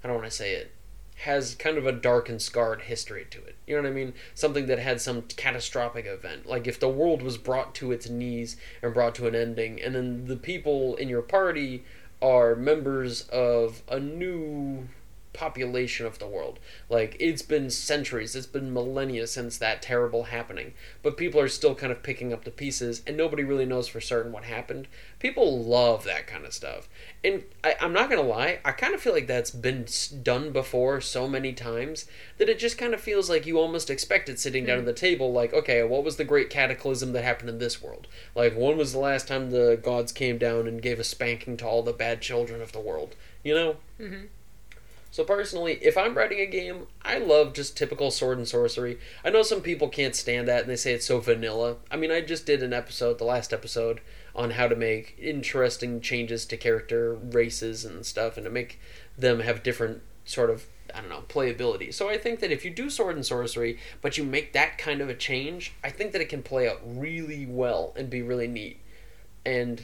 i 0.03 0.09
don't 0.09 0.17
want 0.17 0.31
to 0.31 0.37
say 0.37 0.55
it 0.55 0.73
has 1.21 1.55
kind 1.55 1.79
of 1.79 1.87
a 1.87 1.93
dark 1.93 2.29
and 2.29 2.41
scarred 2.41 2.83
history 2.83 3.27
to 3.31 3.39
it. 3.45 3.57
You 3.67 3.77
know 3.77 3.83
what 3.83 3.89
I 3.89 3.95
mean? 3.95 4.13
Something 4.35 4.67
that 4.67 4.79
had 4.79 5.01
some 5.01 5.23
catastrophic 5.23 6.07
event. 6.07 6.47
Like 6.47 6.67
if 6.67 6.79
the 6.79 6.89
world 6.89 7.23
was 7.23 7.39
brought 7.39 7.75
to 7.77 7.91
its 7.91 8.09
knees 8.09 8.57
and 8.83 8.93
brought 8.93 9.15
to 9.17 9.27
an 9.27 9.35
ending, 9.35 9.81
and 9.81 9.95
then 9.95 10.27
the 10.27 10.37
people 10.37 10.95
in 10.97 11.09
your 11.09 11.23
party 11.23 11.85
are 12.21 12.55
members 12.55 13.23
of 13.29 13.83
a 13.89 13.99
new 13.99 14.89
population 15.37 16.07
of 16.07 16.19
the 16.19 16.27
world. 16.27 16.59
Like 16.89 17.17
it's 17.21 17.43
been 17.43 17.71
centuries, 17.71 18.35
it's 18.35 18.47
been 18.47 18.73
millennia 18.73 19.27
since 19.27 19.59
that 19.59 19.83
terrible 19.83 20.25
happening, 20.25 20.75
but 21.03 21.17
people 21.17 21.41
are 21.41 21.49
still 21.49 21.75
kind 21.75 21.93
of 21.93 22.03
picking 22.03 22.33
up 22.33 22.45
the 22.45 22.51
pieces, 22.51 23.03
and 23.07 23.17
nobody 23.17 23.45
really 23.45 23.67
knows 23.67 23.87
for 23.87 24.01
certain 24.01 24.33
what 24.33 24.45
happened. 24.45 24.89
People 25.19 25.63
love 25.63 26.05
that 26.05 26.27
kind 26.27 26.45
of 26.45 26.53
stuff, 26.53 26.89
and 27.23 27.45
I, 27.63 27.77
I'm 27.81 27.93
not 27.93 28.11
gonna 28.11 28.23
lie, 28.23 28.61
I 28.65 28.73
kind 28.73 28.95
of 28.95 29.01
feel 29.01 29.13
like 29.13 29.27
that's 29.27 29.51
been 29.51 29.87
done 30.23 30.53
before 30.53 31.01
so 31.01 31.29
many 31.29 31.53
times 31.53 32.07
that 32.39 32.49
it 32.49 32.59
just 32.59 32.79
kind 32.79 32.95
of 32.95 33.01
feels 33.01 33.31
like 33.31 33.47
you 33.47 33.59
almost 33.59 33.91
expect 33.91 34.29
it 34.29 34.39
sitting 34.39 34.65
down 34.67 34.79
at 34.79 34.85
the 34.85 34.93
table, 34.93 35.33
like, 35.33 35.53
okay, 35.53 35.83
what 35.83 36.05
was 36.05 36.17
the 36.17 36.25
great 36.25 36.51
cataclysm 36.51 37.13
that 37.13 37.25
happened 37.25 37.51
in 37.51 37.59
this 37.59 37.83
world? 37.83 38.07
Like, 38.35 38.55
when 38.55 38.77
was 38.77 38.93
the 38.93 38.99
last 38.99 39.29
time 39.29 39.51
the 39.51 39.79
gods 39.83 40.13
came 40.13 40.39
down 40.39 40.67
and 40.67 40.83
gave 40.83 40.99
a 40.99 41.05
spanking 41.05 41.57
to 41.59 41.67
all 41.67 41.83
the 41.83 41.93
bad 41.93 42.21
children 42.21 42.61
of 42.61 42.73
the 42.73 42.81
world? 42.81 43.15
You 43.43 43.55
know? 43.55 43.77
Mm-hmm. 44.01 44.27
So 45.17 45.25
personally, 45.25 45.79
if 45.81 45.97
I'm 45.97 46.15
writing 46.15 46.41
a 46.41 46.47
game, 46.47 46.89
I 47.01 47.17
love 47.17 47.55
just 47.55 47.75
typical 47.75 48.11
sword 48.11 48.37
and 48.37 48.47
sorcery. 48.47 48.99
I 49.25 49.31
know 49.31 49.41
some 49.41 49.63
people 49.63 49.89
can't 49.89 50.15
stand 50.15 50.47
that 50.47 50.61
and 50.61 50.69
they 50.69 50.77
say 50.77 50.93
it's 50.93 51.07
so 51.07 51.21
vanilla. 51.21 51.77
I 51.91 51.97
mean, 51.97 52.11
I 52.11 52.21
just 52.21 52.45
did 52.45 52.63
an 52.63 52.75
episode, 52.75 53.17
the 53.17 53.25
last 53.25 53.51
episode, 53.51 54.03
on 54.35 54.51
how 54.51 54.69
to 54.69 54.77
make 54.77 55.17
interesting 55.19 56.03
changes 56.03 56.45
to 56.45 56.59
character 56.59 57.15
races 57.15 57.83
and 57.83 58.05
stuff 58.05 58.37
and 58.37 58.45
to 58.45 58.51
make 58.51 58.79
them 59.17 59.41
have 59.41 59.63
different 59.63 60.03
sort 60.27 60.51
of 60.51 60.67
I 60.95 61.01
don't 61.01 61.09
know, 61.09 61.25
playability. 61.31 61.95
So 61.95 62.11
I 62.11 62.19
think 62.19 62.41
that 62.41 62.53
if 62.53 62.67
you 62.67 62.71
do 62.71 62.91
sword 62.91 63.17
and 63.17 63.25
sorcery, 63.25 63.79
but 64.03 64.19
you 64.19 64.25
make 64.25 64.53
that 64.53 64.77
kind 64.77 65.01
of 65.01 65.09
a 65.09 65.15
change, 65.15 65.73
I 65.83 65.89
think 65.89 66.13
that 66.13 66.21
it 66.21 66.29
can 66.29 66.43
play 66.43 66.69
out 66.69 66.83
really 66.85 67.47
well 67.47 67.95
and 67.97 68.11
be 68.11 68.21
really 68.21 68.49
neat. 68.49 68.81
And 69.47 69.83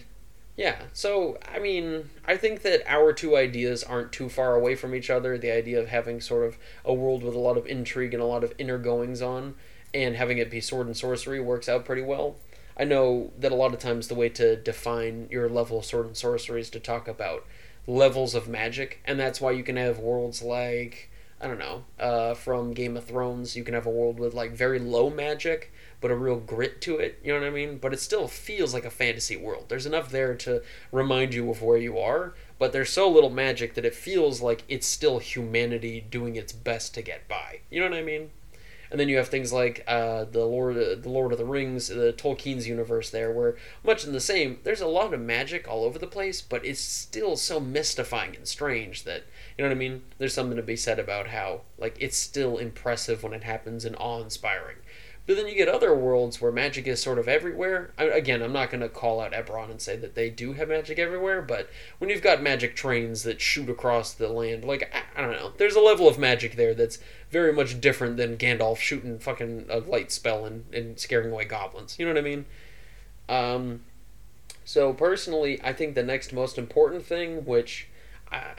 yeah, 0.57 0.83
so 0.93 1.39
I 1.51 1.59
mean, 1.59 2.11
I 2.27 2.37
think 2.37 2.63
that 2.63 2.83
our 2.87 3.13
two 3.13 3.37
ideas 3.37 3.83
aren't 3.83 4.13
too 4.13 4.29
far 4.29 4.55
away 4.55 4.75
from 4.75 4.95
each 4.95 5.11
other. 5.11 5.39
The 5.39 5.51
idea 5.51 5.81
of 5.81 5.89
having 5.89 6.21
sort 6.21 6.47
of 6.47 6.59
a 6.85 6.93
world 6.93 7.23
with 7.23 7.35
a 7.35 7.39
lot 7.39 7.57
of 7.57 7.67
intrigue 7.67 8.13
and 8.13 8.23
a 8.23 8.27
lot 8.27 8.45
of 8.45 8.53
inner 8.59 8.79
goings 8.79 9.23
on, 9.23 9.55
and 9.95 10.17
having 10.17 10.39
it 10.39 10.51
be 10.51 10.61
sword 10.61 10.87
and 10.87 10.97
sorcery 10.97 11.41
works 11.41 11.69
out 11.69 11.85
pretty 11.85 12.03
well. 12.03 12.37
I 12.79 12.85
know 12.85 13.31
that 13.39 13.53
a 13.53 13.57
lot 13.57 13.73
of 13.75 13.81
times 13.81 14.09
the 14.09 14.15
way 14.15 14.29
to 14.31 14.57
define 14.57 15.29
your 15.31 15.49
level 15.49 15.79
of 15.79 15.85
sword 15.85 16.07
and 16.07 16.17
sorcery 16.17 16.61
is 16.61 16.71
to 16.71 16.81
talk 16.81 17.09
about 17.09 17.47
levels 17.87 18.35
of 18.35 18.49
magic, 18.49 19.01
and 19.05 19.19
that's 19.19 19.41
why 19.41 19.53
you 19.53 19.63
can 19.63 19.77
have 19.77 19.99
worlds 19.99 20.43
like 20.43 21.11
I 21.43 21.49
don't 21.49 21.59
know, 21.59 21.85
uh, 21.99 22.35
from 22.35 22.73
Game 22.73 22.97
of 22.97 23.05
Thrones. 23.05 23.57
You 23.57 23.65
can 23.65 23.75
have 23.75 23.87
a 23.87 23.91
world 23.91 24.21
with 24.21 24.33
like 24.33 24.53
very 24.53 24.79
low 24.79 25.11
magic, 25.11 25.73
but 26.03 26.11
a 26.11 26.17
real 26.17 26.37
grit 26.37 26.83
to 26.83 26.99
it. 26.99 27.19
You 27.25 27.33
know 27.33 27.41
what 27.41 27.47
I 27.47 27.51
mean? 27.51 27.79
But 27.79 27.95
it 27.95 28.01
still 28.01 28.29
feels 28.29 28.75
like 28.75 28.85
a 28.85 28.91
fantasy 28.91 29.37
world. 29.37 29.67
There's 29.69 29.87
enough 29.87 30.11
there 30.11 30.35
to 30.35 30.63
remind 30.91 31.33
you 31.33 31.49
of 31.51 31.63
where 31.63 31.79
you 31.79 31.99
are, 31.99 32.35
but 32.59 32.73
there's 32.73 32.91
so 32.91 33.09
little 33.09 33.31
magic 33.31 33.75
that 33.75 33.87
it 33.87 33.95
feels 33.95 34.43
like 34.43 34.65
it's 34.69 34.87
still 34.87 35.21
humanity 35.21 36.05
doing 36.11 36.37
its 36.37 36.53
best 36.53 36.93
to 36.95 37.03
get 37.03 37.27
by. 37.29 37.61
You 37.71 37.81
know 37.81 37.89
what 37.89 37.99
I 37.99 38.03
mean? 38.03 38.31
And 38.91 39.01
then 39.01 39.09
you 39.09 39.17
have 39.17 39.29
things 39.29 39.55
like 39.55 39.83
uh, 39.89 40.25
the 40.25 40.45
Lord, 40.45 40.77
the 40.77 41.09
Lord 41.09 41.33
of 41.33 41.39
the 41.39 41.47
Rings, 41.47 41.89
the 41.89 42.13
Tolkien's 42.13 42.69
universe 42.69 43.09
there, 43.09 43.33
where 43.33 43.57
much 43.83 44.05
in 44.05 44.13
the 44.13 44.21
same. 44.21 44.59
There's 44.65 44.83
a 44.83 44.87
lot 44.87 45.15
of 45.15 45.21
magic 45.21 45.67
all 45.67 45.85
over 45.85 45.99
the 45.99 46.07
place, 46.07 46.43
but 46.43 46.67
it's 46.67 46.81
still 46.81 47.37
so 47.37 47.59
mystifying 47.59 48.37
and 48.37 48.47
strange 48.47 49.05
that 49.05 49.23
you 49.57 49.65
know 49.65 49.71
what 49.71 49.77
I 49.77 49.79
mean. 49.79 50.03
There's 50.19 50.35
something 50.35 50.59
to 50.59 50.63
be 50.63 50.77
said 50.77 50.99
about 50.99 51.29
how 51.29 51.63
like 51.79 51.97
it's 52.01 52.19
still 52.19 52.59
impressive 52.59 53.23
when 53.23 53.33
it 53.33 53.45
happens 53.45 53.87
and 53.87 53.97
awe-inspiring. 53.97 54.77
But 55.25 55.37
then 55.37 55.47
you 55.47 55.55
get 55.55 55.69
other 55.69 55.95
worlds 55.95 56.41
where 56.41 56.51
magic 56.51 56.89
is 56.89 57.01
sort 57.01 57.19
of 57.19 57.29
everywhere. 57.29 57.93
I, 57.97 58.05
again, 58.05 58.43
I'm 58.43 58.53
not 58.53 58.71
going 58.71 58.81
to 58.81 58.89
call 58.89 59.21
out 59.21 59.33
Eberron 59.33 59.71
and 59.71 59.81
say 59.81 59.97
that 59.97 60.17
they 60.17 60.31
do 60.31 60.55
have 60.55 60.69
magic 60.69 60.99
everywhere, 60.99 61.41
but 61.41 61.71
when 61.99 62.11
you've 62.11 62.23
got 62.23 62.43
magic 62.43 62.75
trains 62.75 63.23
that 63.23 63.41
shoot 63.41 63.71
across 63.71 64.13
the 64.13 64.29
land, 64.29 64.65
like, 64.65 64.93
I, 64.93 65.21
I 65.21 65.25
don't 65.25 65.33
know, 65.33 65.53
there's 65.57 65.77
a 65.77 65.81
level 65.81 66.09
of 66.09 66.19
magic 66.19 66.57
there 66.57 66.75
that's 66.75 66.99
very 67.31 67.53
much 67.53 67.81
different 67.81 68.17
than 68.17 68.37
Gandalf 68.37 68.79
shooting 68.79 69.21
fucking 69.21 69.67
a 69.71 69.79
light 69.79 70.11
spell 70.11 70.45
and, 70.45 70.65
and 70.75 70.99
scaring 70.99 71.31
away 71.31 71.45
goblins. 71.45 71.99
You 72.01 72.07
know 72.07 72.13
what 72.13 72.19
I 72.19 72.23
mean? 72.23 72.45
Um, 73.29 73.83
so, 74.65 74.93
personally, 74.93 75.61
I 75.63 75.73
think 75.73 75.95
the 75.95 76.03
next 76.03 76.33
most 76.33 76.59
important 76.59 77.05
thing, 77.05 77.45
which. 77.45 77.89
Uh, 78.31 78.55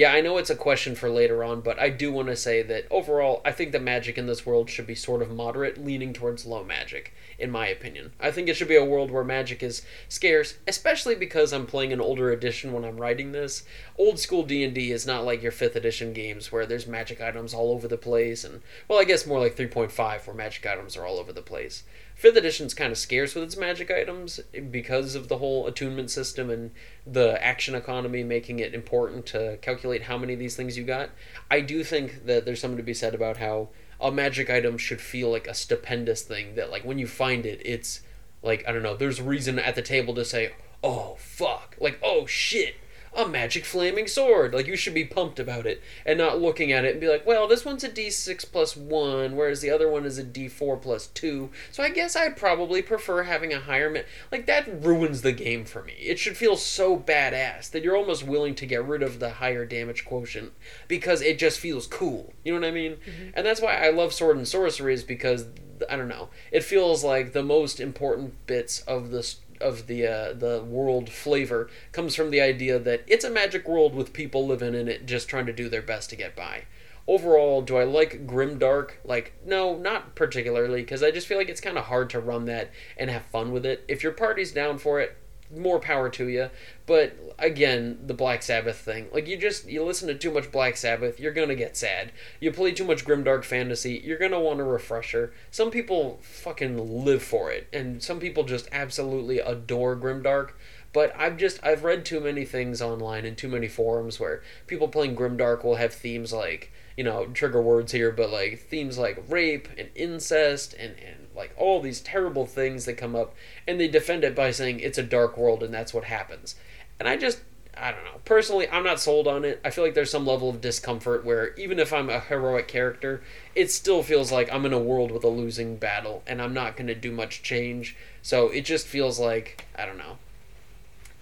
yeah, 0.00 0.14
I 0.14 0.22
know 0.22 0.38
it's 0.38 0.48
a 0.48 0.56
question 0.56 0.94
for 0.94 1.10
later 1.10 1.44
on, 1.44 1.60
but 1.60 1.78
I 1.78 1.90
do 1.90 2.10
want 2.10 2.28
to 2.28 2.34
say 2.36 2.62
that 2.62 2.86
overall, 2.90 3.42
I 3.44 3.52
think 3.52 3.70
the 3.70 3.78
magic 3.78 4.16
in 4.16 4.24
this 4.24 4.46
world 4.46 4.70
should 4.70 4.86
be 4.86 4.94
sort 4.94 5.20
of 5.20 5.30
moderate, 5.30 5.76
leaning 5.76 6.14
towards 6.14 6.46
low 6.46 6.64
magic, 6.64 7.12
in 7.38 7.50
my 7.50 7.66
opinion. 7.66 8.12
I 8.18 8.30
think 8.30 8.48
it 8.48 8.56
should 8.56 8.66
be 8.66 8.78
a 8.78 8.82
world 8.82 9.10
where 9.10 9.22
magic 9.22 9.62
is 9.62 9.82
scarce, 10.08 10.56
especially 10.66 11.16
because 11.16 11.52
I'm 11.52 11.66
playing 11.66 11.92
an 11.92 12.00
older 12.00 12.30
edition 12.30 12.72
when 12.72 12.82
I'm 12.82 12.96
writing 12.96 13.32
this. 13.32 13.62
Old 13.98 14.18
school 14.18 14.42
D&D 14.42 14.90
is 14.90 15.06
not 15.06 15.26
like 15.26 15.42
your 15.42 15.52
5th 15.52 15.76
edition 15.76 16.14
games 16.14 16.50
where 16.50 16.64
there's 16.64 16.86
magic 16.86 17.20
items 17.20 17.52
all 17.52 17.70
over 17.70 17.86
the 17.86 17.98
place 17.98 18.42
and 18.42 18.62
well, 18.88 19.00
I 19.00 19.04
guess 19.04 19.26
more 19.26 19.38
like 19.38 19.54
3.5 19.54 20.26
where 20.26 20.34
magic 20.34 20.64
items 20.64 20.96
are 20.96 21.04
all 21.04 21.18
over 21.18 21.34
the 21.34 21.42
place. 21.42 21.82
Fifth 22.20 22.36
edition's 22.36 22.74
kind 22.74 22.92
of 22.92 22.98
scarce 22.98 23.34
with 23.34 23.44
its 23.44 23.56
magic 23.56 23.90
items 23.90 24.40
because 24.70 25.14
of 25.14 25.28
the 25.28 25.38
whole 25.38 25.66
attunement 25.66 26.10
system 26.10 26.50
and 26.50 26.70
the 27.06 27.42
action 27.42 27.74
economy 27.74 28.22
making 28.22 28.58
it 28.58 28.74
important 28.74 29.24
to 29.24 29.56
calculate 29.62 30.02
how 30.02 30.18
many 30.18 30.34
of 30.34 30.38
these 30.38 30.54
things 30.54 30.76
you 30.76 30.84
got. 30.84 31.08
I 31.50 31.62
do 31.62 31.82
think 31.82 32.26
that 32.26 32.44
there's 32.44 32.60
something 32.60 32.76
to 32.76 32.82
be 32.82 32.92
said 32.92 33.14
about 33.14 33.38
how 33.38 33.70
a 33.98 34.12
magic 34.12 34.50
item 34.50 34.76
should 34.76 35.00
feel 35.00 35.30
like 35.30 35.46
a 35.46 35.54
stupendous 35.54 36.20
thing 36.20 36.56
that 36.56 36.70
like 36.70 36.84
when 36.84 36.98
you 36.98 37.06
find 37.06 37.46
it 37.46 37.62
it's 37.64 38.02
like 38.42 38.68
I 38.68 38.72
don't 38.72 38.82
know, 38.82 38.98
there's 38.98 39.22
reason 39.22 39.58
at 39.58 39.74
the 39.74 39.80
table 39.80 40.14
to 40.16 40.24
say, 40.26 40.52
"Oh 40.84 41.16
fuck." 41.18 41.74
Like, 41.80 41.98
"Oh 42.02 42.26
shit." 42.26 42.74
A 43.14 43.26
magic 43.26 43.64
flaming 43.64 44.06
sword. 44.06 44.54
Like 44.54 44.66
you 44.66 44.76
should 44.76 44.94
be 44.94 45.04
pumped 45.04 45.38
about 45.38 45.66
it 45.66 45.82
and 46.06 46.18
not 46.18 46.40
looking 46.40 46.72
at 46.72 46.84
it 46.84 46.92
and 46.92 47.00
be 47.00 47.08
like, 47.08 47.26
well, 47.26 47.48
this 47.48 47.64
one's 47.64 47.84
a 47.84 47.88
D6 47.88 48.50
plus 48.50 48.76
one, 48.76 49.36
whereas 49.36 49.60
the 49.60 49.70
other 49.70 49.88
one 49.88 50.04
is 50.04 50.18
a 50.18 50.24
D4 50.24 50.80
plus 50.80 51.08
two. 51.08 51.50
So 51.70 51.82
I 51.82 51.90
guess 51.90 52.16
I'd 52.16 52.36
probably 52.36 52.82
prefer 52.82 53.24
having 53.24 53.52
a 53.52 53.60
higher 53.60 53.90
ma-. 53.90 54.00
like 54.30 54.46
that 54.46 54.84
ruins 54.84 55.22
the 55.22 55.32
game 55.32 55.64
for 55.64 55.82
me. 55.82 55.94
It 55.94 56.18
should 56.18 56.36
feel 56.36 56.56
so 56.56 56.96
badass 56.96 57.70
that 57.70 57.82
you're 57.82 57.96
almost 57.96 58.26
willing 58.26 58.54
to 58.56 58.66
get 58.66 58.84
rid 58.84 59.02
of 59.02 59.18
the 59.18 59.30
higher 59.30 59.64
damage 59.64 60.04
quotient 60.04 60.52
because 60.88 61.22
it 61.22 61.38
just 61.38 61.58
feels 61.58 61.86
cool. 61.86 62.32
You 62.44 62.52
know 62.52 62.60
what 62.60 62.68
I 62.68 62.72
mean? 62.72 62.92
Mm-hmm. 62.92 63.30
And 63.34 63.46
that's 63.46 63.60
why 63.60 63.76
I 63.76 63.90
love 63.90 64.12
sword 64.12 64.36
and 64.36 64.46
sorcery 64.46 64.94
is 64.94 65.04
because 65.04 65.46
I 65.88 65.96
don't 65.96 66.08
know. 66.08 66.28
It 66.52 66.64
feels 66.64 67.04
like 67.04 67.32
the 67.32 67.42
most 67.42 67.80
important 67.80 68.46
bits 68.46 68.80
of 68.82 69.10
this 69.10 69.36
of 69.60 69.86
the 69.86 70.06
uh, 70.06 70.32
the 70.32 70.62
world 70.62 71.10
flavor 71.10 71.68
comes 71.92 72.14
from 72.14 72.30
the 72.30 72.40
idea 72.40 72.78
that 72.78 73.02
it's 73.06 73.24
a 73.24 73.30
magic 73.30 73.68
world 73.68 73.94
with 73.94 74.12
people 74.12 74.46
living 74.46 74.74
in 74.74 74.88
it, 74.88 75.06
just 75.06 75.28
trying 75.28 75.46
to 75.46 75.52
do 75.52 75.68
their 75.68 75.82
best 75.82 76.10
to 76.10 76.16
get 76.16 76.36
by. 76.36 76.64
Overall, 77.06 77.62
do 77.62 77.76
I 77.76 77.84
like 77.84 78.26
grimdark? 78.26 78.92
Like, 79.04 79.32
no, 79.44 79.76
not 79.76 80.14
particularly, 80.14 80.82
because 80.82 81.02
I 81.02 81.10
just 81.10 81.26
feel 81.26 81.38
like 81.38 81.48
it's 81.48 81.60
kind 81.60 81.78
of 81.78 81.84
hard 81.84 82.10
to 82.10 82.20
run 82.20 82.44
that 82.44 82.70
and 82.96 83.10
have 83.10 83.24
fun 83.24 83.50
with 83.50 83.66
it. 83.66 83.84
If 83.88 84.02
your 84.02 84.12
party's 84.12 84.52
down 84.52 84.78
for 84.78 85.00
it, 85.00 85.16
more 85.54 85.80
power 85.80 86.08
to 86.10 86.28
you. 86.28 86.50
But 86.86 87.16
again, 87.38 87.98
the 88.06 88.14
Black 88.14 88.42
Sabbath 88.42 88.78
thing. 88.78 89.08
Like 89.12 89.26
you 89.26 89.36
just 89.36 89.68
you 89.68 89.84
listen 89.84 90.08
to 90.08 90.14
too 90.14 90.32
much 90.32 90.50
Black 90.50 90.76
Sabbath, 90.76 91.20
you're 91.20 91.32
gonna 91.32 91.54
get 91.54 91.76
sad. 91.76 92.12
You 92.40 92.52
play 92.52 92.72
too 92.72 92.84
much 92.84 93.04
grimdark 93.04 93.44
fantasy, 93.44 94.00
you're 94.04 94.18
gonna 94.18 94.40
want 94.40 94.60
a 94.60 94.64
refresher. 94.64 95.32
Some 95.50 95.70
people 95.70 96.18
fucking 96.22 97.04
live 97.04 97.22
for 97.22 97.50
it, 97.50 97.68
and 97.72 98.02
some 98.02 98.20
people 98.20 98.44
just 98.44 98.68
absolutely 98.72 99.38
adore 99.38 99.96
grimdark. 99.96 100.50
But 100.92 101.14
I've 101.16 101.36
just 101.36 101.60
I've 101.62 101.84
read 101.84 102.04
too 102.04 102.20
many 102.20 102.44
things 102.44 102.82
online 102.82 103.24
and 103.24 103.36
too 103.36 103.48
many 103.48 103.68
forums 103.68 104.18
where 104.18 104.42
people 104.66 104.88
playing 104.88 105.14
grimdark 105.14 105.62
will 105.64 105.76
have 105.76 105.94
themes 105.94 106.32
like 106.32 106.72
you 106.96 107.04
know 107.04 107.26
trigger 107.26 107.62
words 107.62 107.92
here, 107.92 108.10
but 108.10 108.30
like 108.30 108.58
themes 108.58 108.98
like 108.98 109.22
rape 109.28 109.68
and 109.78 109.88
incest 109.94 110.74
and 110.74 110.96
and 110.98 111.28
like 111.34 111.54
all 111.56 111.80
these 111.80 112.00
terrible 112.00 112.46
things 112.46 112.84
that 112.84 112.94
come 112.94 113.14
up 113.14 113.34
and 113.66 113.80
they 113.80 113.88
defend 113.88 114.24
it 114.24 114.34
by 114.34 114.50
saying 114.50 114.80
it's 114.80 114.98
a 114.98 115.02
dark 115.02 115.36
world 115.36 115.62
and 115.62 115.72
that's 115.72 115.94
what 115.94 116.04
happens. 116.04 116.54
And 116.98 117.08
i 117.08 117.16
just 117.16 117.40
i 117.76 117.90
don't 117.92 118.04
know. 118.04 118.20
Personally 118.24 118.68
i'm 118.70 118.84
not 118.84 119.00
sold 119.00 119.26
on 119.26 119.44
it. 119.44 119.60
I 119.64 119.70
feel 119.70 119.84
like 119.84 119.94
there's 119.94 120.10
some 120.10 120.26
level 120.26 120.50
of 120.50 120.60
discomfort 120.60 121.24
where 121.24 121.54
even 121.54 121.78
if 121.78 121.92
i'm 121.92 122.10
a 122.10 122.20
heroic 122.20 122.68
character 122.68 123.22
it 123.54 123.70
still 123.70 124.02
feels 124.02 124.32
like 124.32 124.52
i'm 124.52 124.66
in 124.66 124.72
a 124.72 124.78
world 124.78 125.10
with 125.10 125.24
a 125.24 125.28
losing 125.28 125.76
battle 125.76 126.22
and 126.26 126.42
i'm 126.42 126.54
not 126.54 126.76
going 126.76 126.88
to 126.88 126.94
do 126.94 127.12
much 127.12 127.42
change. 127.42 127.96
So 128.22 128.48
it 128.48 128.64
just 128.64 128.86
feels 128.86 129.18
like 129.18 129.66
i 129.76 129.86
don't 129.86 129.98
know. 129.98 130.18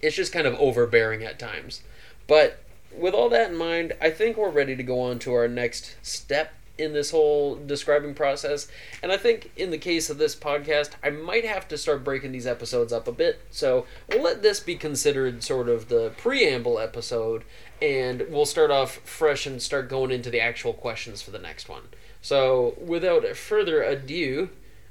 It's 0.01 0.15
just 0.15 0.33
kind 0.33 0.47
of 0.47 0.55
overbearing 0.55 1.23
at 1.23 1.39
times. 1.39 1.81
But 2.25 2.63
with 2.91 3.13
all 3.13 3.29
that 3.29 3.51
in 3.51 3.55
mind 3.55 3.93
i 4.01 4.09
think 4.09 4.35
we're 4.35 4.49
ready 4.49 4.75
to 4.75 4.83
go 4.83 4.99
on 4.99 5.19
to 5.19 5.33
our 5.33 5.47
next 5.47 5.95
step 6.01 6.53
in 6.79 6.93
this 6.93 7.11
whole 7.11 7.55
describing 7.55 8.13
process. 8.13 8.67
And 9.03 9.11
I 9.11 9.17
think 9.17 9.51
in 9.55 9.71
the 9.71 9.77
case 9.77 10.09
of 10.09 10.17
this 10.17 10.35
podcast, 10.35 10.91
I 11.03 11.09
might 11.09 11.45
have 11.45 11.67
to 11.67 11.77
start 11.77 12.03
breaking 12.03 12.31
these 12.31 12.47
episodes 12.47 12.93
up 12.93 13.07
a 13.07 13.11
bit. 13.11 13.41
So 13.51 13.85
we'll 14.09 14.23
let 14.23 14.41
this 14.41 14.59
be 14.59 14.75
considered 14.75 15.43
sort 15.43 15.69
of 15.69 15.89
the 15.89 16.11
preamble 16.17 16.79
episode, 16.79 17.43
and 17.81 18.25
we'll 18.29 18.45
start 18.45 18.71
off 18.71 18.97
fresh 18.99 19.45
and 19.45 19.61
start 19.61 19.89
going 19.89 20.11
into 20.11 20.29
the 20.29 20.41
actual 20.41 20.73
questions 20.73 21.21
for 21.21 21.31
the 21.31 21.39
next 21.39 21.69
one. 21.69 21.83
So 22.21 22.75
without 22.79 23.25
further 23.35 23.83
ado, 23.83 24.49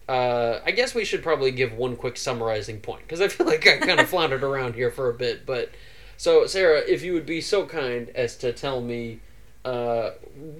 uh, 0.08 0.60
I 0.64 0.70
guess 0.70 0.94
we 0.94 1.04
should 1.04 1.22
probably 1.22 1.50
give 1.50 1.74
one 1.74 1.96
quick 1.96 2.16
summarizing 2.16 2.80
point 2.80 3.02
because 3.02 3.20
I 3.20 3.28
feel 3.28 3.46
like 3.46 3.66
I 3.66 3.78
kind 3.78 4.00
of 4.00 4.08
floundered 4.10 4.42
around 4.42 4.74
here 4.74 4.90
for 4.90 5.10
a 5.10 5.14
bit. 5.14 5.44
But 5.44 5.70
so, 6.16 6.46
Sarah, 6.46 6.80
if 6.80 7.02
you 7.02 7.12
would 7.12 7.26
be 7.26 7.40
so 7.40 7.66
kind 7.66 8.08
as 8.10 8.36
to 8.38 8.52
tell 8.52 8.80
me 8.80 9.20
uh, 9.64 10.10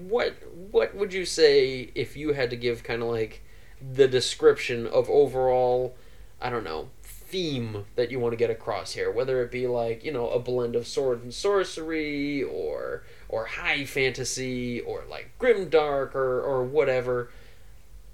what 0.07 0.35
what 0.71 0.95
would 0.95 1.13
you 1.13 1.25
say 1.25 1.91
if 1.95 2.17
you 2.17 2.33
had 2.33 2.51
to 2.51 2.57
give 2.57 2.83
kind 2.83 3.03
of 3.03 3.09
like 3.09 3.43
the 3.81 4.09
description 4.09 4.87
of 4.87 5.09
overall 5.09 5.97
I 6.41 6.51
don't 6.51 6.65
know 6.65 6.91
theme 7.03 7.85
that 7.97 8.11
you 8.11 8.19
want 8.19 8.33
to 8.33 8.37
get 8.37 8.51
across 8.51 8.93
here? 8.93 9.11
Whether 9.11 9.43
it 9.43 9.51
be 9.51 9.67
like 9.67 10.05
you 10.05 10.13
know 10.13 10.31
a 10.31 10.39
blend 10.39 10.77
of 10.77 10.87
sword 10.87 11.23
and 11.23 11.33
sorcery 11.33 12.43
or 12.43 13.05
or 13.29 13.47
high 13.47 13.85
fantasy 13.85 14.81
or 14.81 15.05
like 15.09 15.31
grim 15.39 15.69
dark 15.69 16.15
or 16.15 16.41
or 16.41 16.65
whatever 16.65 17.31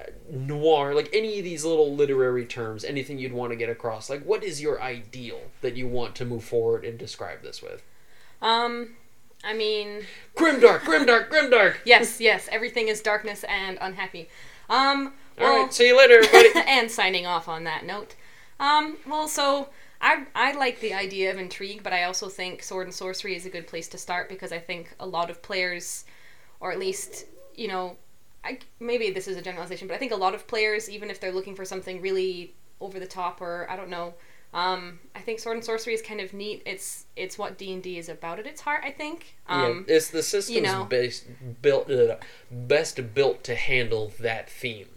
uh, 0.00 0.04
noir 0.30 0.94
like 0.94 1.08
any 1.12 1.38
of 1.38 1.44
these 1.44 1.64
little 1.64 1.94
literary 1.94 2.44
terms 2.44 2.82
anything 2.84 3.16
you'd 3.16 3.32
want 3.32 3.52
to 3.52 3.56
get 3.56 3.68
across 3.68 4.10
like 4.10 4.24
what 4.24 4.42
is 4.42 4.60
your 4.60 4.82
ideal 4.82 5.40
that 5.60 5.76
you 5.76 5.86
want 5.86 6.16
to 6.16 6.24
move 6.24 6.42
forward 6.42 6.84
and 6.84 6.98
describe 6.98 7.42
this 7.42 7.62
with? 7.62 7.82
Um, 8.42 8.96
I 9.44 9.54
mean, 9.54 10.02
grimdark 10.36 10.80
grimdark 10.80 11.28
grimdark 11.28 11.76
yes, 11.84 12.20
yes, 12.20 12.48
everything 12.50 12.88
is 12.88 13.00
darkness 13.00 13.44
and 13.44 13.78
unhappy. 13.80 14.28
Um, 14.68 15.12
all 15.38 15.44
well, 15.44 15.62
right 15.64 15.74
see 15.74 15.88
you 15.88 15.98
later 15.98 16.18
everybody 16.24 16.50
and 16.68 16.90
signing 16.90 17.26
off 17.26 17.48
on 17.48 17.64
that 17.64 17.84
note. 17.84 18.14
Um, 18.58 18.96
well, 19.06 19.28
so 19.28 19.68
I 20.00 20.26
I 20.34 20.52
like 20.52 20.80
the 20.80 20.94
idea 20.94 21.30
of 21.30 21.38
intrigue, 21.38 21.82
but 21.82 21.92
I 21.92 22.04
also 22.04 22.28
think 22.28 22.62
sword 22.62 22.86
and 22.86 22.94
sorcery 22.94 23.36
is 23.36 23.46
a 23.46 23.50
good 23.50 23.66
place 23.66 23.88
to 23.88 23.98
start 23.98 24.28
because 24.28 24.52
I 24.52 24.58
think 24.58 24.94
a 25.00 25.06
lot 25.06 25.30
of 25.30 25.42
players, 25.42 26.04
or 26.60 26.72
at 26.72 26.78
least 26.78 27.26
you 27.56 27.68
know, 27.68 27.96
I 28.44 28.58
maybe 28.80 29.10
this 29.10 29.28
is 29.28 29.36
a 29.36 29.42
generalization, 29.42 29.88
but 29.88 29.94
I 29.94 29.98
think 29.98 30.12
a 30.12 30.16
lot 30.16 30.34
of 30.34 30.46
players, 30.46 30.88
even 30.88 31.10
if 31.10 31.20
they're 31.20 31.32
looking 31.32 31.54
for 31.54 31.64
something 31.64 32.00
really 32.00 32.54
over 32.80 33.00
the 33.00 33.06
top 33.06 33.40
or 33.40 33.66
I 33.70 33.76
don't 33.76 33.90
know, 33.90 34.14
um, 34.54 35.00
I 35.14 35.20
think 35.20 35.40
sword 35.40 35.56
and 35.56 35.64
sorcery 35.64 35.92
is 35.94 36.00
kind 36.00 36.20
of 36.20 36.32
neat. 36.32 36.62
It's 36.64 37.04
it's 37.16 37.36
what 37.36 37.58
D 37.58 37.72
and 37.72 37.82
D 37.82 37.98
is 37.98 38.08
about 38.08 38.38
at 38.38 38.46
its 38.46 38.60
heart. 38.62 38.82
I 38.84 38.90
think. 38.90 39.34
Um, 39.48 39.84
yeah, 39.88 39.96
it's 39.96 40.08
the 40.08 40.22
system's 40.22 40.62
know. 40.62 40.84
based 40.84 41.26
built 41.60 41.90
uh, 41.90 42.16
best 42.50 43.14
built 43.14 43.44
to 43.44 43.54
handle 43.56 44.12
that 44.20 44.48
theme. 44.48 44.88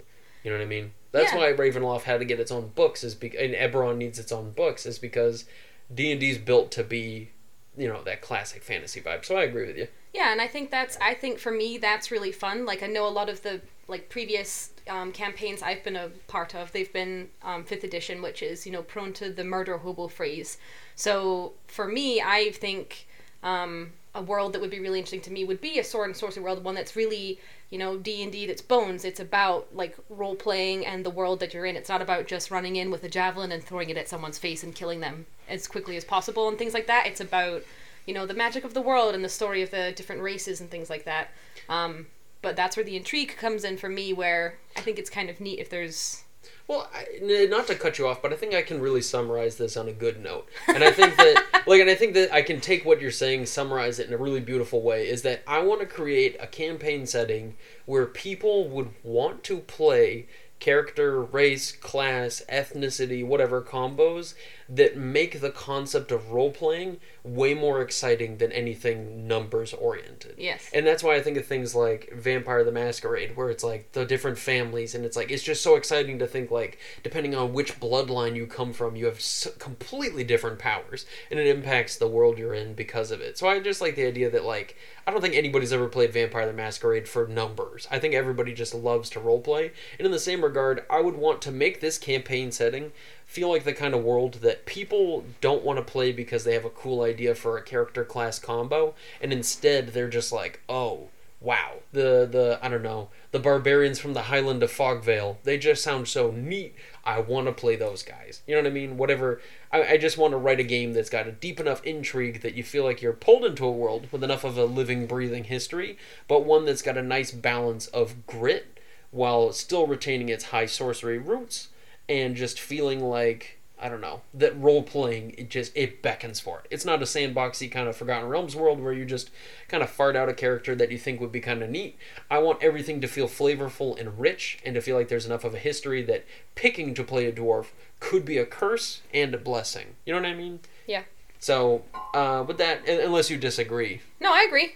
You 0.43 0.52
know 0.52 0.58
what 0.58 0.63
I 0.63 0.67
mean? 0.67 0.91
That's 1.12 1.34
Yeah. 1.34 1.39
why 1.39 1.54
Ravenloft 1.54 2.04
had 2.04 2.20
to 2.20 2.26
get 2.26 2.39
its 2.39 2.52
own 2.52 2.70
books, 2.76 3.04
is 3.04 3.15
be- 3.15 3.36
and 3.38 3.54
Eberron 3.56 3.98
needs 3.98 4.20
its 4.20 4.32
own 4.32 4.52
books, 4.52 4.86
is 4.86 5.00
because 5.00 5.46
D 5.93 6.12
and 6.12 6.20
D's 6.22 6.38
built 6.38 6.72
to 6.74 6.84
be, 6.84 7.32
you 7.76 7.88
know, 7.88 8.04
that 8.04 8.22
classic 8.22 8.62
fantasy 8.63 9.02
vibe. 9.02 9.26
So 9.26 9.36
I 9.38 9.43
agree 9.43 9.65
with 9.65 9.78
you. 9.78 9.88
Yeah, 10.13 10.32
and 10.32 10.39
I 10.39 10.48
think 10.48 10.70
that's 10.70 10.98
I 11.02 11.15
think 11.15 11.39
for 11.39 11.52
me 11.52 11.78
that's 11.80 12.12
really 12.12 12.32
fun. 12.32 12.65
Like 12.65 12.84
I 12.84 12.88
know 12.88 13.08
a 13.08 13.10
lot 13.10 13.28
of 13.30 13.41
the 13.41 13.62
like 13.88 14.10
previous 14.10 14.72
um, 14.89 15.12
campaigns 15.12 15.62
I've 15.62 15.84
been 15.84 15.95
a 15.95 16.10
part 16.28 16.56
of, 16.56 16.71
they've 16.71 16.91
been 16.91 17.30
um, 17.43 17.63
fifth 17.63 17.84
edition, 17.84 18.21
which 18.21 18.41
is 18.41 18.65
you 18.65 18.71
know 18.71 18.82
prone 18.82 19.13
to 19.13 19.30
the 19.30 19.43
murder 19.43 19.78
hobo 19.78 20.08
phrase. 20.08 20.58
So 20.95 21.54
for 21.67 21.88
me, 21.88 22.21
I 22.21 22.52
think 22.52 23.08
um, 23.43 23.91
a 24.15 24.21
world 24.21 24.54
that 24.54 24.62
would 24.62 24.71
be 24.71 24.80
really 24.80 25.00
interesting 25.00 25.21
to 25.21 25.32
me 25.32 25.45
would 25.45 25.62
be 25.62 25.80
a 25.80 25.84
sword 25.84 26.10
and 26.10 26.17
sorcery 26.17 26.43
world, 26.43 26.63
one 26.63 26.76
that's 26.76 26.95
really 26.95 27.39
you 27.69 27.78
know 27.78 27.97
D 27.97 28.23
and 28.23 28.32
D 28.32 28.45
that's 28.45 28.62
bones. 28.62 29.06
It's 29.06 29.19
about 29.19 29.67
like 29.76 29.95
role 30.10 30.36
playing 30.36 30.86
and 30.86 31.06
the 31.06 31.10
world 31.10 31.39
that 31.39 31.54
you're 31.54 31.65
in. 31.65 31.76
It's 31.76 31.89
not 31.89 32.02
about 32.02 32.28
just 32.28 32.52
running 32.52 32.76
in 32.76 32.91
with 32.91 33.04
a 33.04 33.10
javelin 33.10 33.52
and 33.52 33.63
throwing 33.63 33.89
it 33.89 33.97
at 33.97 34.08
someone's 34.08 34.38
face 34.38 34.63
and 34.63 34.73
killing 34.73 35.00
them 35.00 35.26
as 35.47 35.67
quickly 35.67 35.97
as 35.97 36.04
possible 36.04 36.47
and 36.50 36.58
things 36.58 36.73
like 36.73 36.88
that. 36.88 37.08
It's 37.08 37.21
about 37.21 37.63
you 38.06 38.13
know 38.13 38.26
the 38.26 38.34
magic 38.34 38.63
of 38.63 38.73
the 38.73 38.82
world 38.82 39.13
and 39.13 39.23
the 39.23 39.30
story 39.30 39.62
of 39.62 39.69
the 39.69 39.91
different 39.95 40.21
races 40.21 40.62
and 40.62 40.69
things 40.69 40.89
like 40.89 41.06
that. 41.06 41.30
Um, 41.69 42.08
but 42.41 42.56
that's 42.56 42.78
where 42.78 42.84
the 42.84 42.95
intrigue 42.95 43.36
comes 43.38 43.63
in 43.63 43.78
for 43.78 43.89
me, 43.89 44.13
where 44.13 44.58
I 44.76 44.82
think 44.82 45.00
it's 45.00 45.10
kind 45.10 45.30
of 45.30 45.39
neat 45.39 45.60
if 45.60 45.69
there's 45.69 46.23
Well, 46.67 46.89
I, 46.93 47.45
not 47.50 47.67
to 47.67 47.76
cut 47.76 47.97
you 47.97 48.08
off, 48.08 48.21
but 48.21 48.34
I 48.34 48.36
think 48.36 48.54
I 48.54 48.62
can 48.62 48.82
really 48.82 49.02
summarize 49.02 49.58
this 49.58 49.78
on 49.78 49.88
a 49.88 49.93
good 49.93 50.21
note. 50.21 50.47
And 50.67 50.84
I 50.84 50.91
think 50.91 51.15
that, 51.17 51.45
like, 51.67 51.82
and 51.82 51.89
I 51.89 51.95
think 51.95 52.13
that 52.13 52.34
I 52.34 52.41
can 52.41 52.60
take 52.60 52.86
what 52.86 53.02
you're 53.02 53.12
saying, 53.12 53.45
summarize 53.45 54.00
it 54.00 54.08
in 54.08 54.13
a 54.13 54.17
really 54.17 54.41
beautiful 54.41 54.82
way. 54.82 55.08
Is 55.08 55.21
that 55.23 55.43
I 55.47 55.60
want 55.60 55.82
to 55.82 55.86
create 55.86 56.36
a 56.39 56.47
campaign 56.47 57.06
setting 57.06 57.56
where 57.86 58.06
people 58.06 58.67
would 58.69 58.89
want 59.04 59.43
to 59.45 59.60
play 59.60 60.28
character, 60.60 61.21
race, 61.21 61.71
class, 61.71 62.41
ethnicity, 62.50 63.26
whatever 63.26 63.62
combos 63.62 64.34
that 64.70 64.98
make 64.98 65.40
the 65.40 65.50
concept 65.50 66.12
of 66.12 66.32
role 66.32 66.52
playing 66.52 66.98
way 67.24 67.54
more 67.54 67.82
exciting 67.82 68.38
than 68.38 68.52
anything 68.52 69.28
numbers 69.28 69.74
oriented. 69.74 70.36
Yes. 70.38 70.70
And 70.74 70.86
that's 70.86 71.04
why 71.04 71.16
I 71.16 71.22
think 71.22 71.38
of 71.38 71.46
things 71.46 71.74
like 71.74 72.12
Vampire 72.14 72.64
the 72.64 72.72
Masquerade, 72.72 73.36
where 73.36 73.50
it's 73.50 73.64
like 73.64 73.92
the 73.94 74.06
different 74.06 74.38
families, 74.38 74.94
and 74.94 75.06
it's 75.06 75.16
like 75.16 75.32
it's 75.32 75.44
just 75.44 75.62
so 75.62 75.76
exciting 75.76 76.20
to 76.20 76.28
think 76.28 76.52
like 76.52 76.80
depending 77.04 77.36
on 77.36 77.54
which 77.54 77.80
bloodline 77.80 78.36
you 78.36 78.46
come 78.46 78.74
from, 78.74 78.96
you 78.96 79.06
have 79.06 79.18
s 79.18 79.48
completely 79.60 80.24
different 80.24 80.60
powers, 80.60 81.06
and 81.32 81.40
it 81.40 81.48
impacts 81.48 81.98
the 81.98 82.08
world 82.08 82.38
you're 82.38 82.54
in 82.54 82.74
because 82.74 83.12
of 83.12 83.22
it. 83.22 83.38
So 83.38 83.48
I 83.48 83.60
just 83.60 83.82
like 83.82 83.96
the 83.96 84.06
idea 84.06 84.30
that 84.30 84.44
like 84.44 84.76
I 85.06 85.12
don't 85.12 85.22
think 85.22 85.36
anybody's 85.36 85.72
ever 85.72 85.88
played 85.88 86.12
Vampire 86.12 86.46
the 86.46 86.54
Masquerade 86.54 87.08
for 87.08 87.28
numbers. 87.28 87.88
I 87.90 88.00
think 88.00 88.14
everybody 88.14 88.54
just 88.54 88.76
loves 88.76 89.10
to 89.12 89.22
role 89.22 89.40
play. 89.40 89.72
and 89.98 90.06
in 90.06 90.12
the 90.12 90.20
same 90.20 90.44
regard, 90.44 90.84
I 90.90 91.00
would 91.00 91.16
want 91.16 91.42
to 91.44 91.52
make 91.52 91.80
this 91.80 91.98
campaign 91.98 92.52
setting 92.52 92.92
feel 93.28 93.50
like 93.50 93.66
the 93.66 93.74
kind 93.74 93.94
of 93.94 94.04
world 94.04 94.36
that 94.36 94.66
people 94.66 95.26
don't 95.42 95.63
want 95.63 95.78
to 95.78 95.84
play 95.84 96.12
because 96.12 96.46
they 96.46 96.54
have 96.54 96.66
a 96.66 96.70
cool 96.70 97.04
idea 97.04 97.36
for 97.36 97.58
a 97.58 97.62
character 97.62 98.04
class 98.04 98.40
combo, 98.40 98.96
and 99.22 99.32
instead 99.32 99.90
they're 99.90 100.10
just 100.10 100.32
like, 100.32 100.62
oh, 100.68 101.10
wow, 101.42 101.74
the 101.92 102.28
the 102.30 102.58
I 102.63 102.70
don't 102.70 102.82
know, 102.82 103.10
the 103.32 103.40
barbarians 103.40 104.00
from 104.00 104.13
the 104.13 104.24
Highland 104.24 104.63
of 104.63 104.72
Fogvale. 104.72 105.36
They 105.44 105.58
just 105.58 105.84
sound 105.84 106.08
so 106.08 106.32
neat. 106.32 106.74
I 107.04 107.20
want 107.20 107.48
to 107.48 107.52
play 107.52 107.76
those 107.76 108.02
guys. 108.02 108.42
You 108.48 108.56
know 108.56 108.62
what 108.62 108.72
I 108.72 108.74
mean? 108.74 108.98
Whatever. 108.98 109.42
I, 109.72 109.84
I 109.84 109.98
just 109.98 110.18
want 110.18 110.32
to 110.32 110.38
write 110.38 110.62
a 110.62 110.63
game 110.63 110.94
that's 110.94 111.10
got 111.10 111.28
a 111.28 111.32
deep 111.32 111.60
enough 111.60 111.84
intrigue 111.86 112.42
that 112.42 112.56
you 112.56 112.63
feel 112.63 112.86
like 112.86 113.02
you're 113.02 113.13
pulled 113.13 113.46
into 113.46 113.66
a 113.66 113.72
world 113.72 114.08
with 114.12 114.24
enough 114.24 114.46
of 114.46 114.58
a 114.58 114.66
living, 114.66 115.06
breathing 115.06 115.44
history, 115.44 115.98
but 116.28 116.46
one 116.46 116.66
that's 116.66 116.82
got 116.82 116.98
a 116.98 117.04
nice 117.04 117.32
balance 117.32 117.88
of 117.88 118.26
grit 118.26 118.80
while 119.12 119.52
still 119.52 119.86
retaining 119.86 120.30
its 120.30 120.46
high 120.46 120.66
sorcery 120.66 121.18
roots 121.18 121.70
and 122.10 122.36
just 122.36 122.60
feeling 122.60 123.00
like 123.02 123.54
I 123.80 123.89
don't 123.89 124.02
know 124.02 124.22
that 124.34 124.60
role 124.60 124.82
playing 124.82 125.36
it 125.38 125.50
just 125.52 125.72
it 125.78 126.02
beckons 126.02 126.39
for 126.39 126.60
it. 126.62 126.65
It's 126.72 126.84
not 126.86 127.02
a 127.04 127.06
sandboxy 127.06 127.72
kind 127.72 127.88
of 127.88 127.96
Forgotten 127.96 128.28
Realms 128.28 128.56
world 128.56 128.80
where 128.80 128.91
you 128.93 129.06
just 129.06 129.30
kind 129.67 129.84
of 129.84 129.89
fart 129.91 130.15
out 130.15 130.30
a 130.30 130.34
character 130.34 130.74
that 130.76 130.89
you 130.91 130.98
think 130.98 131.22
would 131.22 131.32
be 131.32 131.39
kind 131.41 131.62
of 131.62 131.70
neat. 131.70 131.96
I 132.32 132.39
want 132.39 132.63
everything 132.63 133.02
to 133.02 133.08
feel 133.08 133.28
flavorful 133.28 134.00
and 134.00 134.20
rich, 134.20 134.58
and 134.65 134.74
to 134.74 134.82
feel 134.82 134.96
like 134.98 135.10
there's 135.10 135.28
enough 135.28 135.43
of 135.43 135.54
a 135.54 135.60
history 135.60 136.02
that 136.06 136.26
picking 136.56 136.96
to 136.96 137.04
play 137.04 137.28
a 137.28 137.32
dwarf 137.32 137.67
could 138.00 138.26
be 138.26 138.39
a 138.39 138.46
curse 138.48 139.02
and 139.13 139.36
a 139.36 139.38
blessing. 139.38 139.96
You 140.06 140.13
know 140.13 140.22
what 140.22 140.28
I 140.30 140.34
mean? 140.34 140.60
Yeah. 140.88 141.04
So 141.39 141.84
uh, 142.15 142.43
with 142.48 142.58
that, 142.58 142.88
unless 142.89 143.30
you 143.30 143.38
disagree, 143.38 144.02
No, 144.20 144.34
I 144.34 144.43
agree. 144.48 144.74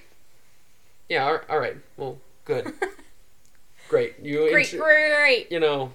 yeah, 1.10 1.40
all- 1.50 1.60
right, 1.60 1.78
well, 1.98 2.20
good, 2.46 2.72
great. 3.90 4.16
You 4.22 4.48
Great, 4.52 4.72
int- 4.74 4.82
great. 4.82 5.52
you 5.52 5.60
know. 5.60 5.92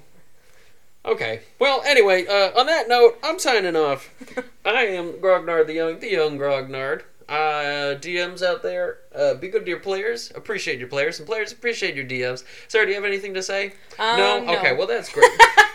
Okay. 1.06 1.40
Well, 1.60 1.82
anyway, 1.86 2.26
uh, 2.26 2.58
on 2.58 2.66
that 2.66 2.88
note, 2.88 3.18
I'm 3.22 3.38
signing 3.38 3.76
off. 3.76 4.10
I 4.64 4.86
am 4.86 5.14
Grognard 5.14 5.66
the 5.66 5.74
Young, 5.74 6.00
the 6.00 6.10
Young 6.10 6.38
Grognard. 6.38 7.02
Uh, 7.28 7.98
DMs 7.98 8.40
out 8.40 8.62
there, 8.62 8.98
uh, 9.14 9.34
be 9.34 9.48
good 9.48 9.64
to 9.64 9.68
your 9.68 9.80
players. 9.80 10.30
Appreciate 10.36 10.78
your 10.78 10.88
players, 10.88 11.18
and 11.18 11.26
players 11.26 11.50
appreciate 11.52 11.96
your 11.96 12.04
DMs. 12.04 12.44
Sarah, 12.68 12.86
do 12.86 12.90
you 12.90 12.94
have 12.94 13.04
anything 13.04 13.34
to 13.34 13.42
say? 13.42 13.72
Um, 13.98 14.16
no. 14.16 14.44
no. 14.44 14.58
Okay. 14.58 14.76
Well, 14.76 14.86
that's 14.86 15.12
great. 15.12 15.30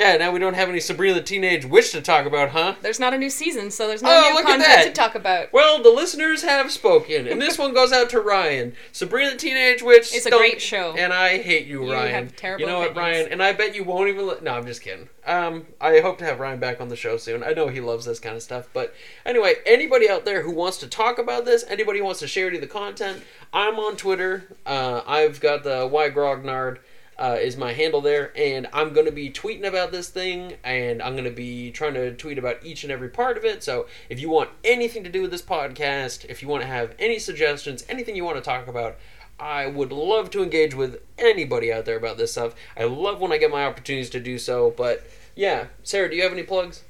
yeah. 0.00 0.16
Now 0.16 0.32
we 0.32 0.38
don't 0.40 0.54
have 0.54 0.68
any 0.68 0.80
Sabrina 0.80 1.14
the 1.14 1.22
Teenage 1.22 1.64
Witch 1.64 1.92
to 1.92 2.00
talk 2.00 2.26
about, 2.26 2.48
huh? 2.50 2.74
There's 2.82 2.98
not 2.98 3.14
a 3.14 3.18
new 3.18 3.30
season, 3.30 3.70
so 3.70 3.86
there's 3.86 4.02
no 4.02 4.08
Oh, 4.10 4.34
new 4.36 4.42
content 4.42 4.86
to 4.86 4.92
talk 4.92 5.14
about. 5.14 5.52
Well, 5.52 5.82
the 5.82 5.90
listeners 5.90 6.42
have 6.42 6.70
spoken, 6.72 7.28
and 7.28 7.40
this 7.40 7.58
one 7.58 7.72
goes 7.74 7.92
out 7.92 8.10
to 8.10 8.20
Ryan. 8.20 8.74
Sabrina 8.92 9.30
the 9.32 9.36
Teenage 9.36 9.82
Witch. 9.82 10.12
It's 10.14 10.26
a 10.26 10.30
great 10.30 10.60
show. 10.60 10.94
and 10.96 11.12
I 11.12 11.38
hate 11.38 11.66
you, 11.66 11.84
You 11.84 11.92
Ryan. 11.92 12.14
have 12.24 12.36
terrible 12.36 12.62
You 12.62 12.66
know 12.66 12.78
what. 12.80 12.96
Ryan? 12.96 13.28
And 13.30 13.42
I 13.42 13.52
bet 13.52 13.74
you 13.76 13.84
won't 13.84 14.08
even. 14.08 14.26
Li- 14.26 14.34
no, 14.42 14.54
I'm 14.54 14.66
just 14.66 14.82
kidding. 14.82 15.08
Um, 15.26 15.66
I 15.80 16.00
hope 16.00 16.18
to 16.18 16.24
have 16.24 16.40
Ryan 16.40 16.58
back 16.58 16.80
on 16.80 16.88
the 16.88 16.96
show 16.96 17.16
soon. 17.18 17.44
I 17.44 17.52
know 17.52 17.68
he 17.68 17.80
loves 17.80 18.06
this 18.06 18.18
kind 18.18 18.34
of 18.36 18.42
stuff. 18.42 18.68
But 18.72 18.94
anyway, 19.26 19.56
anybody 19.66 20.08
out 20.08 20.24
there 20.24 20.42
who 20.42 20.50
wants 20.50 20.78
to 20.78 20.88
talk 20.88 21.18
about 21.18 21.44
this, 21.44 21.64
anybody 21.68 21.98
who 21.98 22.04
wants 22.06 22.20
to 22.20 22.26
share 22.26 22.46
any 22.48 22.56
of 22.56 22.62
the 22.62 22.66
content, 22.66 23.22
I'm 23.52 23.78
on 23.78 23.96
Twitter. 23.96 24.56
Uh, 24.64 25.02
I've 25.06 25.38
got 25.40 25.62
the 25.62 25.86
Y 25.90 26.08
Grognard. 26.10 26.78
Uh, 27.20 27.36
is 27.38 27.54
my 27.54 27.74
handle 27.74 28.00
there, 28.00 28.32
and 28.34 28.66
I'm 28.72 28.94
going 28.94 29.04
to 29.04 29.12
be 29.12 29.28
tweeting 29.28 29.66
about 29.66 29.92
this 29.92 30.08
thing, 30.08 30.54
and 30.64 31.02
I'm 31.02 31.12
going 31.12 31.24
to 31.24 31.30
be 31.30 31.70
trying 31.70 31.92
to 31.92 32.14
tweet 32.14 32.38
about 32.38 32.64
each 32.64 32.82
and 32.82 32.90
every 32.90 33.10
part 33.10 33.36
of 33.36 33.44
it. 33.44 33.62
So, 33.62 33.86
if 34.08 34.18
you 34.18 34.30
want 34.30 34.48
anything 34.64 35.04
to 35.04 35.10
do 35.10 35.20
with 35.20 35.30
this 35.30 35.42
podcast, 35.42 36.24
if 36.30 36.40
you 36.40 36.48
want 36.48 36.62
to 36.62 36.66
have 36.66 36.94
any 36.98 37.18
suggestions, 37.18 37.84
anything 37.90 38.16
you 38.16 38.24
want 38.24 38.38
to 38.38 38.42
talk 38.42 38.68
about, 38.68 38.96
I 39.38 39.66
would 39.66 39.92
love 39.92 40.30
to 40.30 40.42
engage 40.42 40.74
with 40.74 41.02
anybody 41.18 41.72
out 41.72 41.84
there 41.84 41.96
about 41.96 42.18
this 42.18 42.32
stuff. 42.32 42.54
I 42.76 42.84
love 42.84 43.20
when 43.20 43.32
I 43.32 43.38
get 43.38 43.50
my 43.50 43.64
opportunities 43.64 44.10
to 44.10 44.20
do 44.20 44.38
so. 44.38 44.72
But 44.76 45.06
yeah, 45.34 45.66
Sarah, 45.82 46.10
do 46.10 46.16
you 46.16 46.22
have 46.22 46.32
any 46.32 46.42
plugs? 46.42 46.82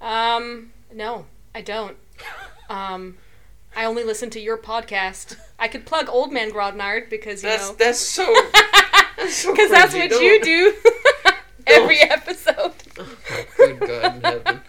Um, 0.00 0.72
no, 0.92 1.26
I 1.54 1.60
don't. 1.60 1.96
Um, 2.68 3.18
I 3.76 3.84
only 3.84 4.04
listen 4.04 4.30
to 4.30 4.40
your 4.40 4.58
podcast. 4.58 5.36
I 5.58 5.68
could 5.68 5.86
plug 5.86 6.08
Old 6.08 6.32
Man 6.32 6.50
Grognard 6.50 7.08
because 7.08 7.42
you 7.42 7.48
That's 7.48 7.70
know, 7.70 7.76
that's 7.78 8.00
so. 8.00 8.34
because 9.22 9.70
that's 9.70 9.94
what 9.94 10.10
you 10.20 10.42
do 10.42 10.74
every 11.66 12.00
episode. 12.00 12.72
Oh, 12.98 13.44
good 13.56 13.80
God 13.80 14.16
in 14.16 14.20
heaven. 14.22 14.60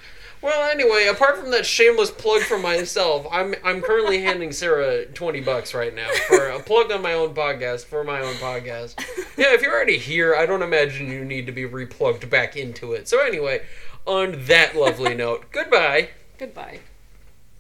Well, 0.41 0.69
anyway, 0.71 1.07
apart 1.07 1.37
from 1.37 1.51
that 1.51 1.65
shameless 1.65 2.11
plug 2.11 2.41
for 2.41 2.57
myself, 2.57 3.27
I'm 3.31 3.55
I'm 3.63 3.81
currently 3.81 4.21
handing 4.21 4.51
Sarah 4.51 5.05
twenty 5.05 5.39
bucks 5.41 5.73
right 5.73 5.93
now 5.93 6.09
for 6.27 6.49
a 6.49 6.59
plug 6.61 6.91
on 6.91 7.01
my 7.01 7.13
own 7.13 7.33
podcast 7.33 7.85
for 7.85 8.03
my 8.03 8.21
own 8.21 8.35
podcast. 8.35 8.95
Yeah, 9.37 9.53
if 9.53 9.61
you're 9.61 9.73
already 9.73 9.97
here, 9.97 10.35
I 10.35 10.45
don't 10.45 10.61
imagine 10.61 11.07
you 11.09 11.23
need 11.25 11.45
to 11.45 11.51
be 11.51 11.63
replugged 11.63 12.29
back 12.29 12.55
into 12.55 12.93
it. 12.93 13.07
So 13.07 13.19
anyway, 13.25 13.63
on 14.05 14.45
that 14.45 14.75
lovely 14.75 15.15
note, 15.15 15.51
goodbye. 15.51 16.09
Goodbye. 16.37 16.79